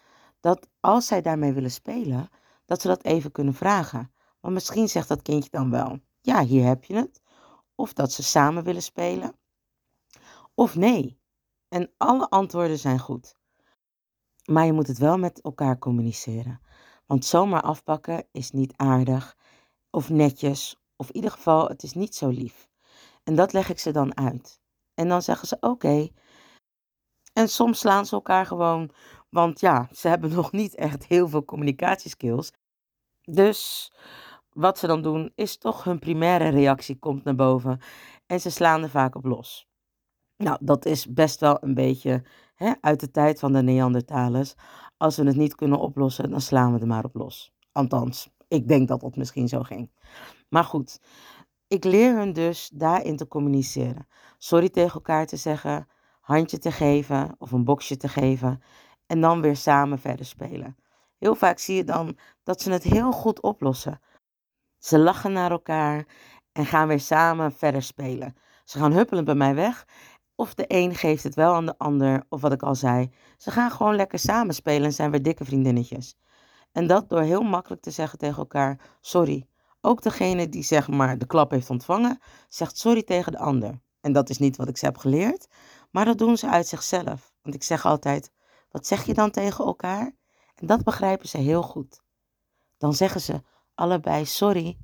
dat 0.40 0.68
als 0.80 1.06
zij 1.06 1.22
daarmee 1.22 1.52
willen 1.52 1.70
spelen, 1.70 2.28
dat 2.64 2.80
ze 2.80 2.88
dat 2.88 3.04
even 3.04 3.32
kunnen 3.32 3.54
vragen. 3.54 4.12
Want 4.40 4.54
misschien 4.54 4.88
zegt 4.88 5.08
dat 5.08 5.22
kindje 5.22 5.50
dan 5.50 5.70
wel, 5.70 5.98
ja, 6.20 6.44
hier 6.44 6.66
heb 6.66 6.84
je 6.84 6.94
het. 6.94 7.22
Of 7.74 7.92
dat 7.92 8.12
ze 8.12 8.22
samen 8.22 8.64
willen 8.64 8.82
spelen. 8.82 9.36
Of 10.54 10.76
nee. 10.76 11.18
En 11.68 11.92
alle 11.96 12.28
antwoorden 12.28 12.78
zijn 12.78 12.98
goed. 12.98 13.36
Maar 14.44 14.66
je 14.66 14.72
moet 14.72 14.86
het 14.86 14.98
wel 14.98 15.18
met 15.18 15.40
elkaar 15.40 15.78
communiceren. 15.78 16.60
Want 17.06 17.24
zomaar 17.24 17.62
afpakken 17.62 18.26
is 18.32 18.50
niet 18.50 18.72
aardig 18.76 19.36
of 19.90 20.10
netjes. 20.10 20.76
Of 20.96 21.08
in 21.08 21.14
ieder 21.14 21.30
geval, 21.30 21.68
het 21.68 21.82
is 21.82 21.92
niet 21.92 22.14
zo 22.14 22.28
lief. 22.28 22.68
En 23.24 23.34
dat 23.34 23.52
leg 23.52 23.68
ik 23.68 23.78
ze 23.78 23.90
dan 23.90 24.16
uit. 24.16 24.60
En 24.94 25.08
dan 25.08 25.22
zeggen 25.22 25.48
ze 25.48 25.56
oké. 25.60 26.08
En 27.32 27.48
soms 27.48 27.78
slaan 27.78 28.06
ze 28.06 28.14
elkaar 28.14 28.46
gewoon, 28.46 28.90
want 29.28 29.60
ja, 29.60 29.88
ze 29.92 30.08
hebben 30.12 30.32
nog 30.32 30.52
niet 30.52 30.74
echt 30.74 31.06
heel 31.06 31.28
veel 31.28 31.44
communicatieskills. 31.44 32.52
Dus 33.22 33.92
wat 34.52 34.78
ze 34.78 34.86
dan 34.86 35.02
doen, 35.02 35.32
is 35.34 35.58
toch 35.58 35.84
hun 35.84 35.98
primaire 35.98 36.48
reactie 36.48 36.98
komt 36.98 37.24
naar 37.24 37.34
boven. 37.34 37.80
En 38.26 38.40
ze 38.40 38.50
slaan 38.50 38.82
er 38.82 38.90
vaak 38.90 39.14
op 39.14 39.24
los. 39.24 39.68
Nou, 40.36 40.58
dat 40.60 40.84
is 40.84 41.06
best 41.06 41.40
wel 41.40 41.58
een 41.60 41.74
beetje 41.74 42.24
hè, 42.54 42.72
uit 42.80 43.00
de 43.00 43.10
tijd 43.10 43.38
van 43.38 43.52
de 43.52 43.62
Neandertalers. 43.62 44.54
Als 44.96 45.16
we 45.16 45.24
het 45.24 45.36
niet 45.36 45.54
kunnen 45.54 45.78
oplossen, 45.78 46.30
dan 46.30 46.40
slaan 46.40 46.72
we 46.72 46.78
er 46.78 46.86
maar 46.86 47.04
op 47.04 47.14
los. 47.14 47.52
Althans, 47.72 48.30
ik 48.50 48.68
denk 48.68 48.88
dat 48.88 49.00
dat 49.00 49.16
misschien 49.16 49.48
zo 49.48 49.62
ging. 49.62 49.90
Maar 50.48 50.64
goed, 50.64 51.00
ik 51.66 51.84
leer 51.84 52.16
hun 52.16 52.32
dus 52.32 52.70
daarin 52.74 53.16
te 53.16 53.28
communiceren. 53.28 54.06
Sorry 54.38 54.68
tegen 54.68 54.94
elkaar 54.94 55.26
te 55.26 55.36
zeggen, 55.36 55.88
handje 56.20 56.58
te 56.58 56.72
geven 56.72 57.34
of 57.38 57.52
een 57.52 57.64
boxje 57.64 57.96
te 57.96 58.08
geven. 58.08 58.62
En 59.06 59.20
dan 59.20 59.40
weer 59.40 59.56
samen 59.56 59.98
verder 59.98 60.26
spelen. 60.26 60.76
Heel 61.18 61.34
vaak 61.34 61.58
zie 61.58 61.76
je 61.76 61.84
dan 61.84 62.18
dat 62.42 62.62
ze 62.62 62.70
het 62.70 62.82
heel 62.82 63.12
goed 63.12 63.40
oplossen. 63.40 64.00
Ze 64.78 64.98
lachen 64.98 65.32
naar 65.32 65.50
elkaar 65.50 66.06
en 66.52 66.66
gaan 66.66 66.88
weer 66.88 67.00
samen 67.00 67.52
verder 67.52 67.82
spelen. 67.82 68.36
Ze 68.64 68.78
gaan 68.78 68.92
huppelend 68.92 69.26
bij 69.26 69.34
mij 69.34 69.54
weg. 69.54 69.86
Of 70.34 70.54
de 70.54 70.64
een 70.68 70.94
geeft 70.94 71.22
het 71.22 71.34
wel 71.34 71.54
aan 71.54 71.66
de 71.66 71.78
ander, 71.78 72.24
of 72.28 72.40
wat 72.40 72.52
ik 72.52 72.62
al 72.62 72.74
zei. 72.74 73.10
Ze 73.36 73.50
gaan 73.50 73.70
gewoon 73.70 73.96
lekker 73.96 74.18
samen 74.18 74.54
spelen 74.54 74.84
en 74.84 74.92
zijn 74.92 75.10
weer 75.10 75.22
dikke 75.22 75.44
vriendinnetjes. 75.44 76.16
En 76.72 76.86
dat 76.86 77.08
door 77.08 77.22
heel 77.22 77.42
makkelijk 77.42 77.82
te 77.82 77.90
zeggen 77.90 78.18
tegen 78.18 78.38
elkaar: 78.38 78.80
sorry. 79.00 79.46
Ook 79.80 80.02
degene 80.02 80.48
die 80.48 80.62
zeg 80.62 80.88
maar 80.88 81.18
de 81.18 81.26
klap 81.26 81.50
heeft 81.50 81.70
ontvangen, 81.70 82.20
zegt 82.48 82.76
sorry 82.76 83.02
tegen 83.02 83.32
de 83.32 83.38
ander. 83.38 83.80
En 84.00 84.12
dat 84.12 84.30
is 84.30 84.38
niet 84.38 84.56
wat 84.56 84.68
ik 84.68 84.76
ze 84.76 84.84
heb 84.84 84.96
geleerd, 84.96 85.46
maar 85.90 86.04
dat 86.04 86.18
doen 86.18 86.36
ze 86.36 86.48
uit 86.48 86.66
zichzelf. 86.66 87.32
Want 87.42 87.54
ik 87.54 87.62
zeg 87.62 87.86
altijd: 87.86 88.32
wat 88.70 88.86
zeg 88.86 89.04
je 89.04 89.14
dan 89.14 89.30
tegen 89.30 89.64
elkaar? 89.64 90.12
En 90.54 90.66
dat 90.66 90.84
begrijpen 90.84 91.28
ze 91.28 91.38
heel 91.38 91.62
goed. 91.62 92.02
Dan 92.78 92.94
zeggen 92.94 93.20
ze 93.20 93.42
allebei 93.74 94.26
sorry. 94.26 94.78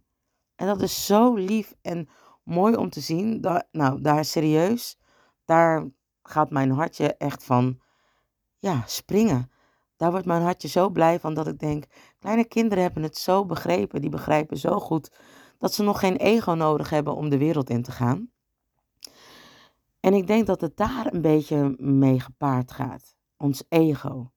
En 0.54 0.66
dat 0.66 0.82
is 0.82 1.06
zo 1.06 1.34
lief 1.34 1.74
en 1.82 2.08
mooi 2.42 2.76
om 2.76 2.90
te 2.90 3.00
zien. 3.00 3.44
Nou, 3.70 4.00
daar 4.00 4.24
serieus, 4.24 4.98
daar 5.44 5.88
gaat 6.22 6.50
mijn 6.50 6.70
hartje 6.70 7.14
echt 7.14 7.44
van 7.44 7.80
ja, 8.58 8.82
springen. 8.86 9.50
Daar 9.96 10.10
wordt 10.10 10.26
mijn 10.26 10.42
hartje 10.42 10.68
zo 10.68 10.90
blij 10.90 11.20
van 11.20 11.34
dat 11.34 11.46
ik 11.46 11.58
denk, 11.58 11.84
kleine 12.18 12.44
kinderen 12.44 12.84
hebben 12.84 13.02
het 13.02 13.16
zo 13.16 13.44
begrepen. 13.44 14.00
Die 14.00 14.10
begrijpen 14.10 14.56
zo 14.56 14.80
goed 14.80 15.10
dat 15.58 15.74
ze 15.74 15.82
nog 15.82 16.00
geen 16.00 16.16
ego 16.16 16.52
nodig 16.52 16.90
hebben 16.90 17.14
om 17.14 17.28
de 17.28 17.38
wereld 17.38 17.70
in 17.70 17.82
te 17.82 17.90
gaan. 17.92 18.30
En 20.00 20.14
ik 20.14 20.26
denk 20.26 20.46
dat 20.46 20.60
het 20.60 20.76
daar 20.76 21.14
een 21.14 21.22
beetje 21.22 21.74
mee 21.78 22.20
gepaard 22.20 22.72
gaat. 22.72 23.16
Ons 23.36 23.64
ego. 23.68 24.30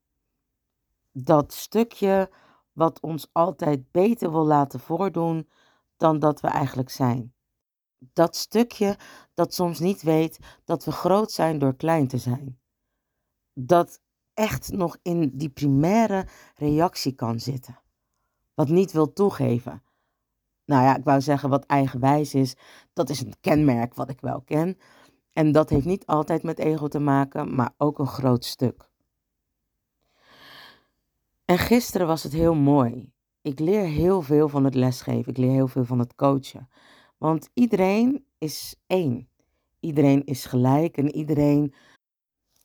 Dat 1.11 1.53
stukje 1.53 2.31
wat 2.71 2.99
ons 2.99 3.29
altijd 3.31 3.91
beter 3.91 4.31
wil 4.31 4.45
laten 4.45 4.79
voordoen 4.79 5.49
dan 5.97 6.19
dat 6.19 6.41
we 6.41 6.47
eigenlijk 6.47 6.89
zijn. 6.89 7.33
Dat 7.97 8.35
stukje 8.35 8.97
dat 9.33 9.53
soms 9.53 9.79
niet 9.79 10.01
weet 10.01 10.39
dat 10.63 10.85
we 10.85 10.91
groot 10.91 11.31
zijn 11.31 11.59
door 11.59 11.75
klein 11.75 12.07
te 12.07 12.17
zijn. 12.17 12.59
Dat 13.53 14.01
echt 14.39 14.71
nog 14.71 14.97
in 15.01 15.31
die 15.33 15.49
primaire 15.49 16.25
reactie 16.55 17.13
kan 17.13 17.39
zitten. 17.39 17.79
Wat 18.53 18.69
niet 18.69 18.91
wil 18.91 19.13
toegeven. 19.13 19.83
Nou 20.65 20.83
ja, 20.83 20.97
ik 20.97 21.03
wou 21.03 21.21
zeggen 21.21 21.49
wat 21.49 21.65
eigenwijs 21.65 22.33
is, 22.33 22.55
dat 22.93 23.09
is 23.09 23.21
een 23.21 23.33
kenmerk 23.41 23.93
wat 23.93 24.09
ik 24.09 24.21
wel 24.21 24.41
ken. 24.41 24.77
En 25.33 25.51
dat 25.51 25.69
heeft 25.69 25.85
niet 25.85 26.05
altijd 26.05 26.43
met 26.43 26.59
ego 26.59 26.87
te 26.87 26.99
maken, 26.99 27.55
maar 27.55 27.73
ook 27.77 27.99
een 27.99 28.07
groot 28.07 28.45
stuk. 28.45 28.89
En 31.45 31.57
gisteren 31.57 32.07
was 32.07 32.23
het 32.23 32.33
heel 32.33 32.55
mooi. 32.55 33.11
Ik 33.41 33.59
leer 33.59 33.85
heel 33.85 34.21
veel 34.21 34.49
van 34.49 34.63
het 34.63 34.75
lesgeven. 34.75 35.31
Ik 35.31 35.37
leer 35.37 35.51
heel 35.51 35.67
veel 35.67 35.85
van 35.85 35.99
het 35.99 36.15
coachen. 36.15 36.69
Want 37.17 37.49
iedereen 37.53 38.25
is 38.37 38.75
één. 38.87 39.29
Iedereen 39.79 40.25
is 40.25 40.45
gelijk 40.45 40.97
en 40.97 41.15
iedereen 41.15 41.73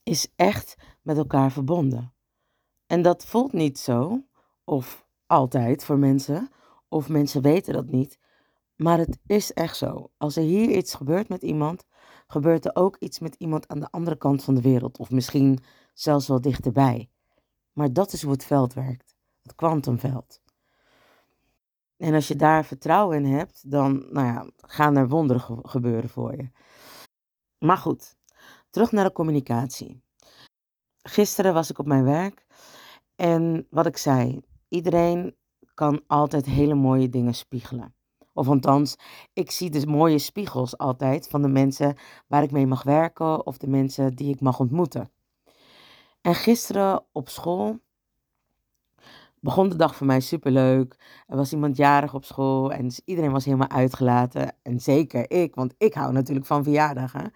is 0.04 0.28
echt 0.37 0.76
met 1.02 1.16
elkaar 1.16 1.52
verbonden. 1.52 2.12
En 2.87 3.02
dat 3.02 3.26
voelt 3.26 3.52
niet 3.52 3.78
zo, 3.78 4.25
of 4.64 5.06
altijd 5.26 5.84
voor 5.84 5.99
mensen, 5.99 6.49
of 6.88 7.08
mensen 7.08 7.42
weten 7.42 7.73
dat 7.73 7.90
niet. 7.90 8.18
Maar 8.76 8.99
het 8.99 9.18
is 9.26 9.52
echt 9.52 9.76
zo. 9.76 10.11
Als 10.16 10.37
er 10.37 10.42
hier 10.42 10.70
iets 10.70 10.94
gebeurt 10.94 11.28
met 11.28 11.42
iemand, 11.42 11.87
gebeurt 12.26 12.64
er 12.64 12.75
ook 12.75 12.96
iets 12.99 13.18
met 13.18 13.34
iemand 13.34 13.68
aan 13.68 13.80
de 13.80 13.90
andere 13.90 14.16
kant 14.16 14.44
van 14.44 14.54
de 14.54 14.61
wereld, 14.61 14.99
of 14.99 15.11
misschien 15.11 15.58
zelfs 15.94 16.28
wel 16.28 16.40
dichterbij. 16.40 17.11
Maar 17.73 17.92
dat 17.92 18.12
is 18.12 18.23
hoe 18.23 18.32
het 18.32 18.44
veld 18.44 18.75
werkt, 18.75 19.14
het 19.42 19.54
kwantumveld. 19.54 20.42
En 21.96 22.14
als 22.14 22.28
je 22.28 22.37
daar 22.37 22.64
vertrouwen 22.64 23.25
in 23.25 23.32
hebt, 23.32 23.70
dan 23.70 24.06
nou 24.11 24.26
ja, 24.26 24.50
gaan 24.56 24.96
er 24.96 25.08
wonderen 25.08 25.68
gebeuren 25.68 26.08
voor 26.08 26.37
je. 26.37 26.50
Maar 27.58 27.76
goed, 27.76 28.16
terug 28.75 28.93
naar 28.93 29.04
de 29.04 29.12
communicatie. 29.12 30.02
Gisteren 31.02 31.54
was 31.54 31.71
ik 31.71 31.78
op 31.78 31.87
mijn 31.87 32.04
werk 32.04 32.47
en 33.16 33.66
wat 33.71 33.87
ik 33.87 33.97
zei, 33.97 34.40
iedereen 34.69 35.37
kan 35.75 36.02
altijd 36.07 36.47
hele 36.47 36.75
mooie 36.75 37.09
dingen 37.09 37.35
spiegelen. 37.35 37.95
Of 38.33 38.49
althans, 38.49 38.97
ik 39.33 39.50
zie 39.50 39.71
dus 39.71 39.85
mooie 39.85 40.19
spiegels 40.19 40.78
altijd 40.78 41.28
van 41.28 41.43
de 41.43 41.49
mensen 41.49 41.97
waar 42.26 42.43
ik 42.43 42.50
mee 42.50 42.66
mag 42.66 42.83
werken 42.83 43.47
of 43.47 43.59
de 43.59 43.69
mensen 43.69 44.14
die 44.14 44.35
ik 44.35 44.40
mag 44.40 44.61
ontmoeten. 44.61 45.11
En 46.21 46.35
gisteren 46.35 47.07
op 47.12 47.28
school 47.28 47.78
begon 49.44 49.68
de 49.68 49.76
dag 49.76 49.96
voor 49.96 50.06
mij 50.06 50.20
superleuk. 50.20 50.96
Er 51.26 51.36
was 51.36 51.52
iemand 51.52 51.76
jarig 51.76 52.14
op 52.14 52.24
school 52.24 52.72
en 52.72 52.92
iedereen 53.04 53.32
was 53.32 53.44
helemaal 53.44 53.70
uitgelaten. 53.70 54.56
En 54.62 54.80
zeker 54.80 55.30
ik, 55.30 55.54
want 55.54 55.74
ik 55.78 55.94
hou 55.94 56.12
natuurlijk 56.12 56.46
van 56.46 56.62
verjaardagen. 56.62 57.32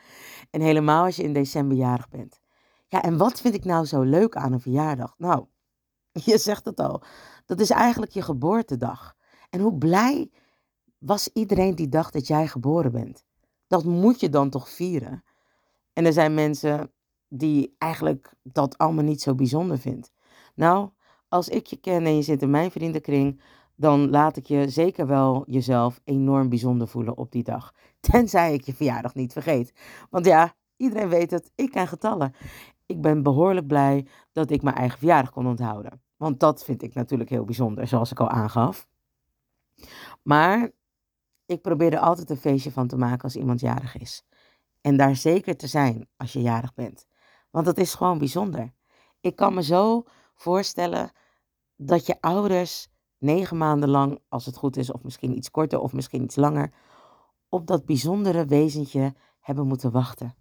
En 0.51 0.61
helemaal 0.61 1.05
als 1.05 1.17
je 1.17 1.23
in 1.23 1.33
december 1.33 1.77
jarig 1.77 2.09
bent. 2.09 2.41
Ja, 2.87 3.03
en 3.03 3.17
wat 3.17 3.41
vind 3.41 3.55
ik 3.55 3.65
nou 3.65 3.85
zo 3.85 4.03
leuk 4.03 4.37
aan 4.37 4.53
een 4.53 4.61
verjaardag? 4.61 5.15
Nou, 5.19 5.47
je 6.31 6.39
zegt 6.39 6.65
het 6.65 6.81
al. 6.81 7.03
Dat 7.47 7.61
is 7.61 7.71
eigenlijk 7.71 8.13
je 8.13 8.23
geboortedag. 8.23 9.17
En 9.51 9.61
hoe 9.61 9.79
blij 9.79 10.31
was 10.99 11.31
iedereen 11.33 11.75
die 11.75 11.89
dacht 11.89 12.13
dat 12.13 12.27
jij 12.27 12.47
geboren 12.47 12.93
bent? 12.93 13.25
Dat 13.67 13.85
moet 13.85 14.21
je 14.21 14.29
dan 14.29 14.51
toch 14.51 14.69
vieren? 14.69 15.25
En 15.93 16.07
er 16.07 16.13
zijn 16.13 16.35
mensen 16.35 16.93
die 17.29 17.75
eigenlijk 17.79 18.35
dat 18.43 18.79
allemaal 18.79 19.05
niet 19.05 19.23
zo 19.23 19.35
bijzonder 19.35 19.79
vindt. 19.79 20.13
Nou, 20.55 20.91
als 21.29 21.49
ik 21.49 21.67
je 21.67 21.77
ken 21.77 22.05
en 22.05 22.17
je 22.17 22.23
zit 22.23 22.43
in 22.43 22.51
mijn 22.51 22.71
vriendenkring, 22.71 23.41
dan 23.77 24.11
laat 24.11 24.37
ik 24.37 24.47
je 24.47 24.69
zeker 24.69 25.07
wel 25.07 25.45
jezelf 25.47 26.01
enorm 26.05 26.49
bijzonder 26.49 26.89
voelen 26.89 27.17
op 27.17 27.33
die 27.33 27.43
dag. 27.43 27.75
Tenzij 28.01 28.55
ik 28.55 28.65
je 28.65 28.75
verjaardag 28.75 29.15
niet 29.15 29.33
vergeet. 29.33 29.73
Want 30.11 30.27
ja, 30.27 30.55
iedereen 30.77 31.09
weet 31.09 31.31
het, 31.31 31.51
ik 31.55 31.71
ken 31.71 31.89
getallen. 31.89 32.35
Ik 32.87 33.01
ben 33.01 33.23
behoorlijk 33.23 33.67
blij 33.67 34.07
dat 34.33 34.51
ik 34.51 34.63
mijn 34.63 34.77
eigen 34.77 34.99
verjaardag 34.99 35.31
kon 35.31 35.47
onthouden. 35.47 36.03
Want 36.17 36.41
dat 36.41 36.65
vind 36.65 36.83
ik 36.83 36.95
natuurlijk 36.95 37.31
heel 37.31 37.45
bijzonder, 37.45 37.87
zoals 37.87 38.11
ik 38.11 38.21
al 38.21 38.29
aangaf. 38.29 38.89
Maar 40.23 40.71
ik 41.47 41.63
probeer 41.63 41.93
er 41.93 41.99
altijd 41.99 42.31
een 42.31 42.37
feestje 42.37 42.73
van 42.73 42.87
te 42.87 42.97
maken 42.97 43.23
als 43.23 43.37
iemand 43.37 43.61
jarig 43.61 43.97
is. 43.97 44.25
En 44.81 44.97
daar 44.97 45.17
zeker 45.17 45.57
te 45.57 45.67
zijn 45.67 46.09
als 46.17 46.33
je 46.33 46.41
jarig 46.41 46.75
bent. 46.75 47.07
Want 47.51 47.65
dat 47.67 47.79
is 47.79 47.95
gewoon 47.95 48.19
bijzonder. 48.19 48.73
Ik 49.21 49.37
kan 49.37 49.55
me 49.55 49.63
zo 49.63 50.05
voorstellen 50.39 51.13
dat 51.77 52.07
je 52.07 52.21
ouders 52.21 52.89
negen 53.19 53.57
maanden 53.57 53.89
lang, 53.89 54.21
als 54.29 54.47
het 54.47 54.57
goed 54.57 54.77
is, 54.77 54.93
of 54.93 55.03
misschien 55.03 55.37
iets 55.37 55.51
korter 55.51 55.81
of 55.81 55.93
misschien 55.93 56.23
iets 56.23 56.37
langer, 56.37 56.73
op 57.49 57.67
dat 57.67 57.85
bijzondere 57.85 58.47
wezentje 58.47 59.15
hebben 59.41 59.67
moeten 59.67 59.91
wachten. 59.91 60.37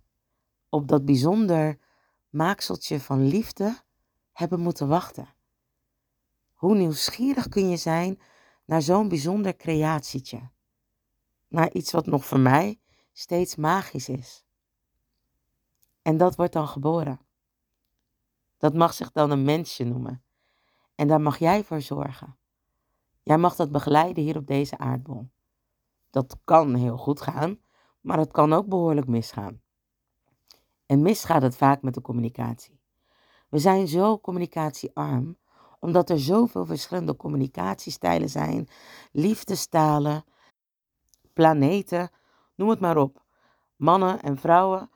Op 0.70 0.88
dat 0.88 1.06
bijzonder 1.06 1.78
maakseltje 2.30 3.00
van 3.00 3.28
liefde 3.28 3.82
hebben 4.32 4.60
moeten 4.60 4.88
wachten. 4.88 5.28
Hoe 6.54 6.76
nieuwsgierig 6.76 7.50
kun 7.50 7.70
je 7.70 7.78
zijn 7.78 8.20
naar 8.66 8.82
zo'n 8.82 9.08
bijzonder 9.08 9.56
creatietje? 9.56 10.50
Naar 11.48 11.72
iets 11.72 11.92
wat 11.92 12.06
nog 12.06 12.26
voor 12.26 12.40
mij 12.40 12.80
steeds 13.14 13.56
magisch 13.56 14.10
is. 14.10 14.46
En 16.02 16.18
dat 16.18 16.36
wordt 16.36 16.54
dan 16.54 16.68
geboren. 16.68 17.27
Dat 18.58 18.74
mag 18.74 18.94
zich 18.94 19.12
dan 19.12 19.32
een 19.32 19.44
mensje 19.44 19.84
noemen. 19.84 20.24
En 20.96 21.08
daar 21.08 21.22
mag 21.22 21.38
jij 21.38 21.64
voor 21.64 21.82
zorgen. 21.82 22.38
Jij 23.24 23.38
mag 23.38 23.56
dat 23.56 23.72
begeleiden 23.72 24.24
hier 24.24 24.38
op 24.38 24.48
deze 24.48 24.78
aardbol. 24.78 25.30
Dat 26.10 26.38
kan 26.44 26.76
heel 26.76 26.98
goed 26.98 27.22
gaan, 27.22 27.60
maar 28.02 28.18
het 28.18 28.32
kan 28.32 28.54
ook 28.54 28.68
behoorlijk 28.68 29.08
misgaan. 29.08 29.62
En 30.86 31.02
misgaat 31.02 31.42
het 31.42 31.56
vaak 31.56 31.82
met 31.82 31.94
de 31.94 32.02
communicatie. 32.02 32.80
We 33.50 33.60
zijn 33.60 33.88
zo 33.88 34.20
communicatiearm, 34.20 35.38
omdat 35.80 36.10
er 36.10 36.20
zoveel 36.20 36.66
verschillende 36.66 37.16
communicatiestijlen 37.16 38.30
zijn, 38.30 38.68
liefdestalen, 39.12 40.26
planeten, 41.34 42.10
noem 42.56 42.70
het 42.70 42.80
maar 42.80 42.98
op. 42.98 43.26
Mannen 43.76 44.22
en 44.22 44.38
vrouwen. 44.38 44.90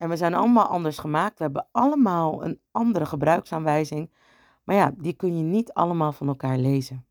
En 0.00 0.08
we 0.08 0.16
zijn 0.16 0.34
allemaal 0.34 0.66
anders 0.66 0.98
gemaakt. 0.98 1.38
We 1.38 1.44
hebben 1.44 1.68
allemaal 1.70 2.44
een 2.44 2.60
andere 2.70 3.06
gebruiksaanwijzing. 3.06 4.10
Maar 4.64 4.76
ja, 4.76 4.92
die 4.96 5.12
kun 5.12 5.36
je 5.36 5.42
niet 5.42 5.72
allemaal 5.72 6.12
van 6.12 6.28
elkaar 6.28 6.58
lezen. 6.58 7.06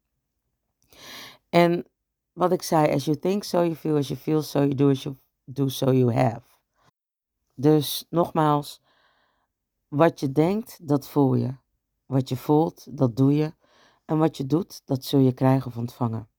En 1.49 1.85
wat 2.33 2.51
ik 2.51 2.61
zei, 2.61 2.93
as 2.93 3.05
you 3.05 3.19
think, 3.19 3.43
so 3.43 3.57
you 3.57 3.75
feel, 3.75 3.95
as 3.95 4.07
you 4.07 4.19
feel, 4.19 4.41
so 4.41 4.59
you 4.59 4.75
do, 4.75 4.89
as 4.89 5.03
you 5.03 5.15
do, 5.43 5.67
so 5.67 5.91
you 5.91 6.13
have. 6.13 6.41
Dus 7.53 8.05
nogmaals, 8.09 8.81
wat 9.87 10.19
je 10.19 10.31
denkt, 10.31 10.87
dat 10.87 11.07
voel 11.07 11.35
je. 11.35 11.55
Wat 12.05 12.29
je 12.29 12.37
voelt, 12.37 12.97
dat 12.97 13.15
doe 13.15 13.35
je. 13.35 13.53
En 14.05 14.17
wat 14.17 14.37
je 14.37 14.45
doet, 14.45 14.81
dat 14.85 15.03
zul 15.03 15.19
je 15.19 15.33
krijgen 15.33 15.67
of 15.67 15.77
ontvangen. 15.77 16.29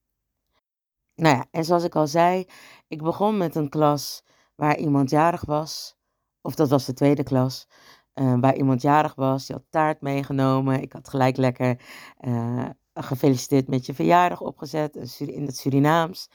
Nou 1.15 1.35
ja, 1.35 1.45
en 1.51 1.65
zoals 1.65 1.83
ik 1.83 1.95
al 1.95 2.07
zei, 2.07 2.45
ik 2.87 3.01
begon 3.01 3.37
met 3.37 3.55
een 3.55 3.69
klas 3.69 4.23
waar 4.55 4.77
iemand 4.77 5.09
jarig 5.09 5.45
was. 5.45 5.99
Of 6.41 6.55
dat 6.55 6.69
was 6.69 6.85
de 6.85 6.93
tweede 6.93 7.23
klas. 7.23 7.67
Uh, 8.15 8.39
waar 8.39 8.55
iemand 8.55 8.81
jarig 8.81 9.15
was. 9.15 9.45
Die 9.45 9.55
had 9.55 9.65
taart 9.69 10.01
meegenomen. 10.01 10.81
Ik 10.81 10.93
had 10.93 11.09
gelijk 11.09 11.37
lekker 11.37 11.81
uh, 12.21 12.69
gefeliciteerd 12.93 13.67
met 13.67 13.85
je 13.85 13.93
verjaardag 13.93 14.41
opgezet. 14.41 15.19
In 15.19 15.45
het 15.45 15.57
Surinaams. 15.57 16.29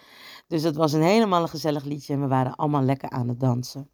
Dus 0.47 0.62
het 0.62 0.77
was 0.77 0.92
een 0.92 1.03
helemaal 1.03 1.42
een 1.42 1.49
gezellig 1.49 1.85
liedje. 1.85 2.12
En 2.12 2.21
we 2.21 2.27
waren 2.27 2.55
allemaal 2.55 2.83
lekker 2.83 3.11
aan 3.11 3.29
het 3.29 3.40
dansen. 3.40 3.90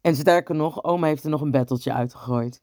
En 0.00 0.16
sterker 0.16 0.54
nog, 0.54 0.84
oma 0.84 1.06
heeft 1.06 1.24
er 1.24 1.30
nog 1.30 1.40
een 1.40 1.50
battletje 1.50 1.92
uitgegooid. 1.92 2.62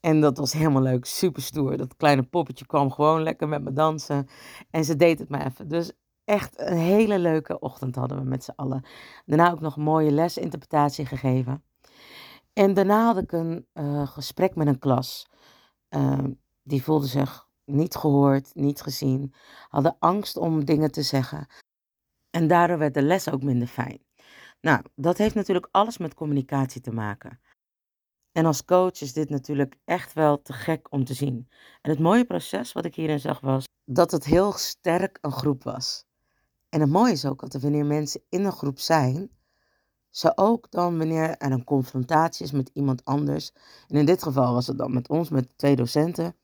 En 0.00 0.20
dat 0.20 0.36
was 0.36 0.52
helemaal 0.52 0.82
leuk, 0.82 1.04
super 1.04 1.42
stoer. 1.42 1.76
Dat 1.76 1.96
kleine 1.96 2.22
poppetje 2.22 2.66
kwam 2.66 2.90
gewoon 2.90 3.22
lekker 3.22 3.48
met 3.48 3.62
me 3.62 3.72
dansen. 3.72 4.28
En 4.70 4.84
ze 4.84 4.96
deed 4.96 5.18
het 5.18 5.28
maar 5.28 5.46
even. 5.46 5.68
Dus 5.68 5.92
echt 6.32 6.60
een 6.60 6.76
hele 6.76 7.18
leuke 7.18 7.58
ochtend 7.58 7.94
hadden 7.94 8.18
we 8.18 8.24
met 8.24 8.44
z'n 8.44 8.52
allen. 8.56 8.84
Daarna 9.26 9.50
ook 9.50 9.60
nog 9.60 9.76
een 9.76 9.82
mooie 9.82 10.10
lesinterpretatie 10.10 11.06
gegeven. 11.06 11.64
En 12.52 12.74
daarna 12.74 13.04
had 13.04 13.16
ik 13.22 13.32
een 13.32 13.66
uh, 13.74 14.06
gesprek 14.06 14.54
met 14.54 14.66
een 14.66 14.78
klas. 14.78 15.30
Uh, 15.90 16.18
die 16.62 16.82
voelde 16.82 17.06
zich 17.06 17.48
niet 17.64 17.96
gehoord, 17.96 18.54
niet 18.54 18.80
gezien. 18.80 19.34
Hadden 19.68 19.96
angst 19.98 20.36
om 20.36 20.64
dingen 20.64 20.90
te 20.90 21.02
zeggen. 21.02 21.46
En 22.30 22.46
daardoor 22.46 22.78
werd 22.78 22.94
de 22.94 23.02
les 23.02 23.30
ook 23.30 23.42
minder 23.42 23.68
fijn. 23.68 24.04
Nou, 24.60 24.82
dat 24.94 25.18
heeft 25.18 25.34
natuurlijk 25.34 25.68
alles 25.70 25.98
met 25.98 26.14
communicatie 26.14 26.80
te 26.80 26.92
maken. 26.92 27.40
En 28.32 28.46
als 28.46 28.64
coach 28.64 29.00
is 29.00 29.12
dit 29.12 29.30
natuurlijk 29.30 29.76
echt 29.84 30.12
wel 30.12 30.42
te 30.42 30.52
gek 30.52 30.92
om 30.92 31.04
te 31.04 31.14
zien. 31.14 31.48
En 31.80 31.90
het 31.90 32.00
mooie 32.00 32.24
proces 32.24 32.72
wat 32.72 32.84
ik 32.84 32.94
hierin 32.94 33.20
zag 33.20 33.40
was 33.40 33.64
dat 33.84 34.10
het 34.10 34.24
heel 34.24 34.52
sterk 34.52 35.18
een 35.20 35.32
groep 35.32 35.62
was. 35.62 36.10
En 36.72 36.80
het 36.80 36.90
mooie 36.90 37.12
is 37.12 37.24
ook 37.24 37.50
dat 37.50 37.62
wanneer 37.62 37.86
mensen 37.86 38.22
in 38.28 38.44
een 38.44 38.52
groep 38.52 38.78
zijn, 38.78 39.30
ze 40.10 40.36
ook 40.36 40.70
dan 40.70 40.98
wanneer 40.98 41.36
er 41.36 41.52
een 41.52 41.64
confrontatie 41.64 42.44
is 42.44 42.52
met 42.52 42.70
iemand 42.72 43.04
anders, 43.04 43.52
en 43.88 43.96
in 43.96 44.06
dit 44.06 44.22
geval 44.22 44.54
was 44.54 44.66
het 44.66 44.78
dan 44.78 44.92
met 44.92 45.08
ons, 45.08 45.28
met 45.28 45.58
twee 45.58 45.76
docenten, 45.76 46.36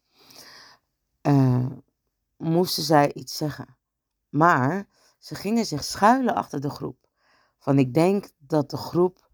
uh, 1.22 1.66
moesten 2.36 2.82
zij 2.82 3.12
iets 3.12 3.36
zeggen. 3.36 3.76
Maar 4.28 4.88
ze 5.18 5.34
gingen 5.34 5.66
zich 5.66 5.84
schuilen 5.84 6.34
achter 6.34 6.60
de 6.60 6.70
groep. 6.70 7.08
Van 7.58 7.78
ik 7.78 7.94
denk 7.94 8.30
dat 8.38 8.70
de 8.70 8.76
groep 8.76 9.30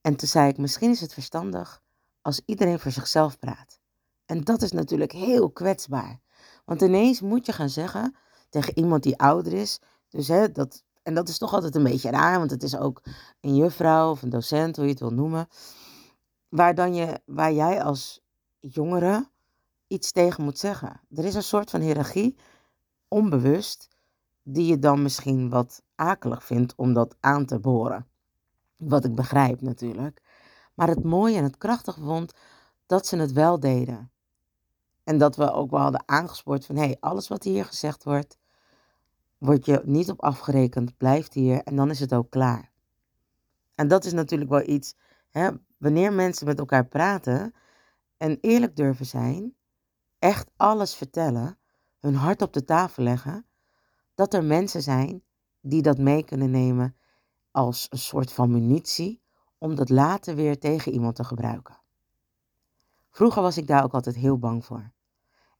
en 0.00 0.16
toen 0.16 0.28
zei 0.28 0.48
ik, 0.48 0.58
misschien 0.58 0.90
is 0.90 1.00
het 1.00 1.14
verstandig 1.14 1.82
als 2.22 2.40
iedereen 2.44 2.78
voor 2.78 2.92
zichzelf 2.92 3.38
praat. 3.38 3.80
En 4.26 4.40
dat 4.40 4.62
is 4.62 4.72
natuurlijk 4.72 5.12
heel 5.12 5.50
kwetsbaar. 5.50 6.20
Want 6.64 6.82
ineens 6.82 7.20
moet 7.20 7.46
je 7.46 7.52
gaan 7.52 7.68
zeggen 7.68 8.16
tegen 8.50 8.78
iemand 8.78 9.02
die 9.02 9.18
ouder 9.18 9.52
is. 9.52 9.80
Dus 10.08 10.28
hè, 10.28 10.52
dat, 10.52 10.82
en 11.02 11.14
dat 11.14 11.28
is 11.28 11.38
toch 11.38 11.54
altijd 11.54 11.74
een 11.74 11.82
beetje 11.82 12.10
raar, 12.10 12.38
want 12.38 12.50
het 12.50 12.62
is 12.62 12.76
ook 12.76 13.02
een 13.40 13.56
juffrouw 13.56 14.10
of 14.10 14.22
een 14.22 14.30
docent, 14.30 14.76
hoe 14.76 14.84
je 14.84 14.90
het 14.90 15.00
wil 15.00 15.12
noemen. 15.12 15.48
Waar, 16.48 16.74
dan 16.74 16.94
je, 16.94 17.20
waar 17.24 17.52
jij 17.52 17.82
als 17.82 18.20
jongere 18.60 19.28
iets 19.86 20.12
tegen 20.12 20.44
moet 20.44 20.58
zeggen. 20.58 21.00
Er 21.14 21.24
is 21.24 21.34
een 21.34 21.42
soort 21.42 21.70
van 21.70 21.80
hiërarchie, 21.80 22.36
onbewust, 23.08 23.88
die 24.42 24.66
je 24.66 24.78
dan 24.78 25.02
misschien 25.02 25.50
wat 25.50 25.82
akelig 25.94 26.44
vindt 26.44 26.74
om 26.76 26.92
dat 26.92 27.16
aan 27.20 27.46
te 27.46 27.58
boren. 27.58 28.06
Wat 28.76 29.04
ik 29.04 29.14
begrijp 29.14 29.60
natuurlijk. 29.60 30.22
Maar 30.74 30.88
het 30.88 31.04
mooie 31.04 31.36
en 31.36 31.44
het 31.44 31.58
krachtige 31.58 32.00
vond 32.00 32.32
dat 32.86 33.06
ze 33.06 33.16
het 33.16 33.32
wel 33.32 33.60
deden. 33.60 34.10
En 35.04 35.18
dat 35.18 35.36
we 35.36 35.52
ook 35.52 35.70
wel 35.70 35.80
hadden 35.80 36.08
aangespoord 36.08 36.66
van 36.66 36.76
hé, 36.76 36.84
hey, 36.84 36.96
alles 37.00 37.28
wat 37.28 37.42
hier 37.42 37.64
gezegd 37.64 38.04
wordt, 38.04 38.38
wordt 39.40 39.66
je 39.66 39.82
niet 39.84 40.10
op 40.10 40.22
afgerekend, 40.22 40.96
blijft 40.96 41.34
hier 41.34 41.62
en 41.62 41.76
dan 41.76 41.90
is 41.90 42.00
het 42.00 42.14
ook 42.14 42.30
klaar. 42.30 42.70
En 43.74 43.88
dat 43.88 44.04
is 44.04 44.12
natuurlijk 44.12 44.50
wel 44.50 44.68
iets, 44.68 44.96
hè, 45.30 45.50
wanneer 45.76 46.12
mensen 46.12 46.46
met 46.46 46.58
elkaar 46.58 46.86
praten 46.86 47.54
en 48.16 48.38
eerlijk 48.40 48.76
durven 48.76 49.06
zijn, 49.06 49.54
echt 50.18 50.50
alles 50.56 50.94
vertellen, 50.94 51.58
hun 51.98 52.14
hart 52.14 52.42
op 52.42 52.52
de 52.52 52.64
tafel 52.64 53.02
leggen, 53.02 53.46
dat 54.14 54.34
er 54.34 54.44
mensen 54.44 54.82
zijn 54.82 55.22
die 55.60 55.82
dat 55.82 55.98
mee 55.98 56.24
kunnen 56.24 56.50
nemen 56.50 56.96
als 57.50 57.86
een 57.90 57.98
soort 57.98 58.32
van 58.32 58.50
munitie 58.50 59.22
om 59.58 59.74
dat 59.74 59.88
later 59.88 60.34
weer 60.34 60.58
tegen 60.58 60.92
iemand 60.92 61.16
te 61.16 61.24
gebruiken. 61.24 61.80
Vroeger 63.10 63.42
was 63.42 63.56
ik 63.56 63.66
daar 63.66 63.84
ook 63.84 63.94
altijd 63.94 64.16
heel 64.16 64.38
bang 64.38 64.64
voor. 64.64 64.92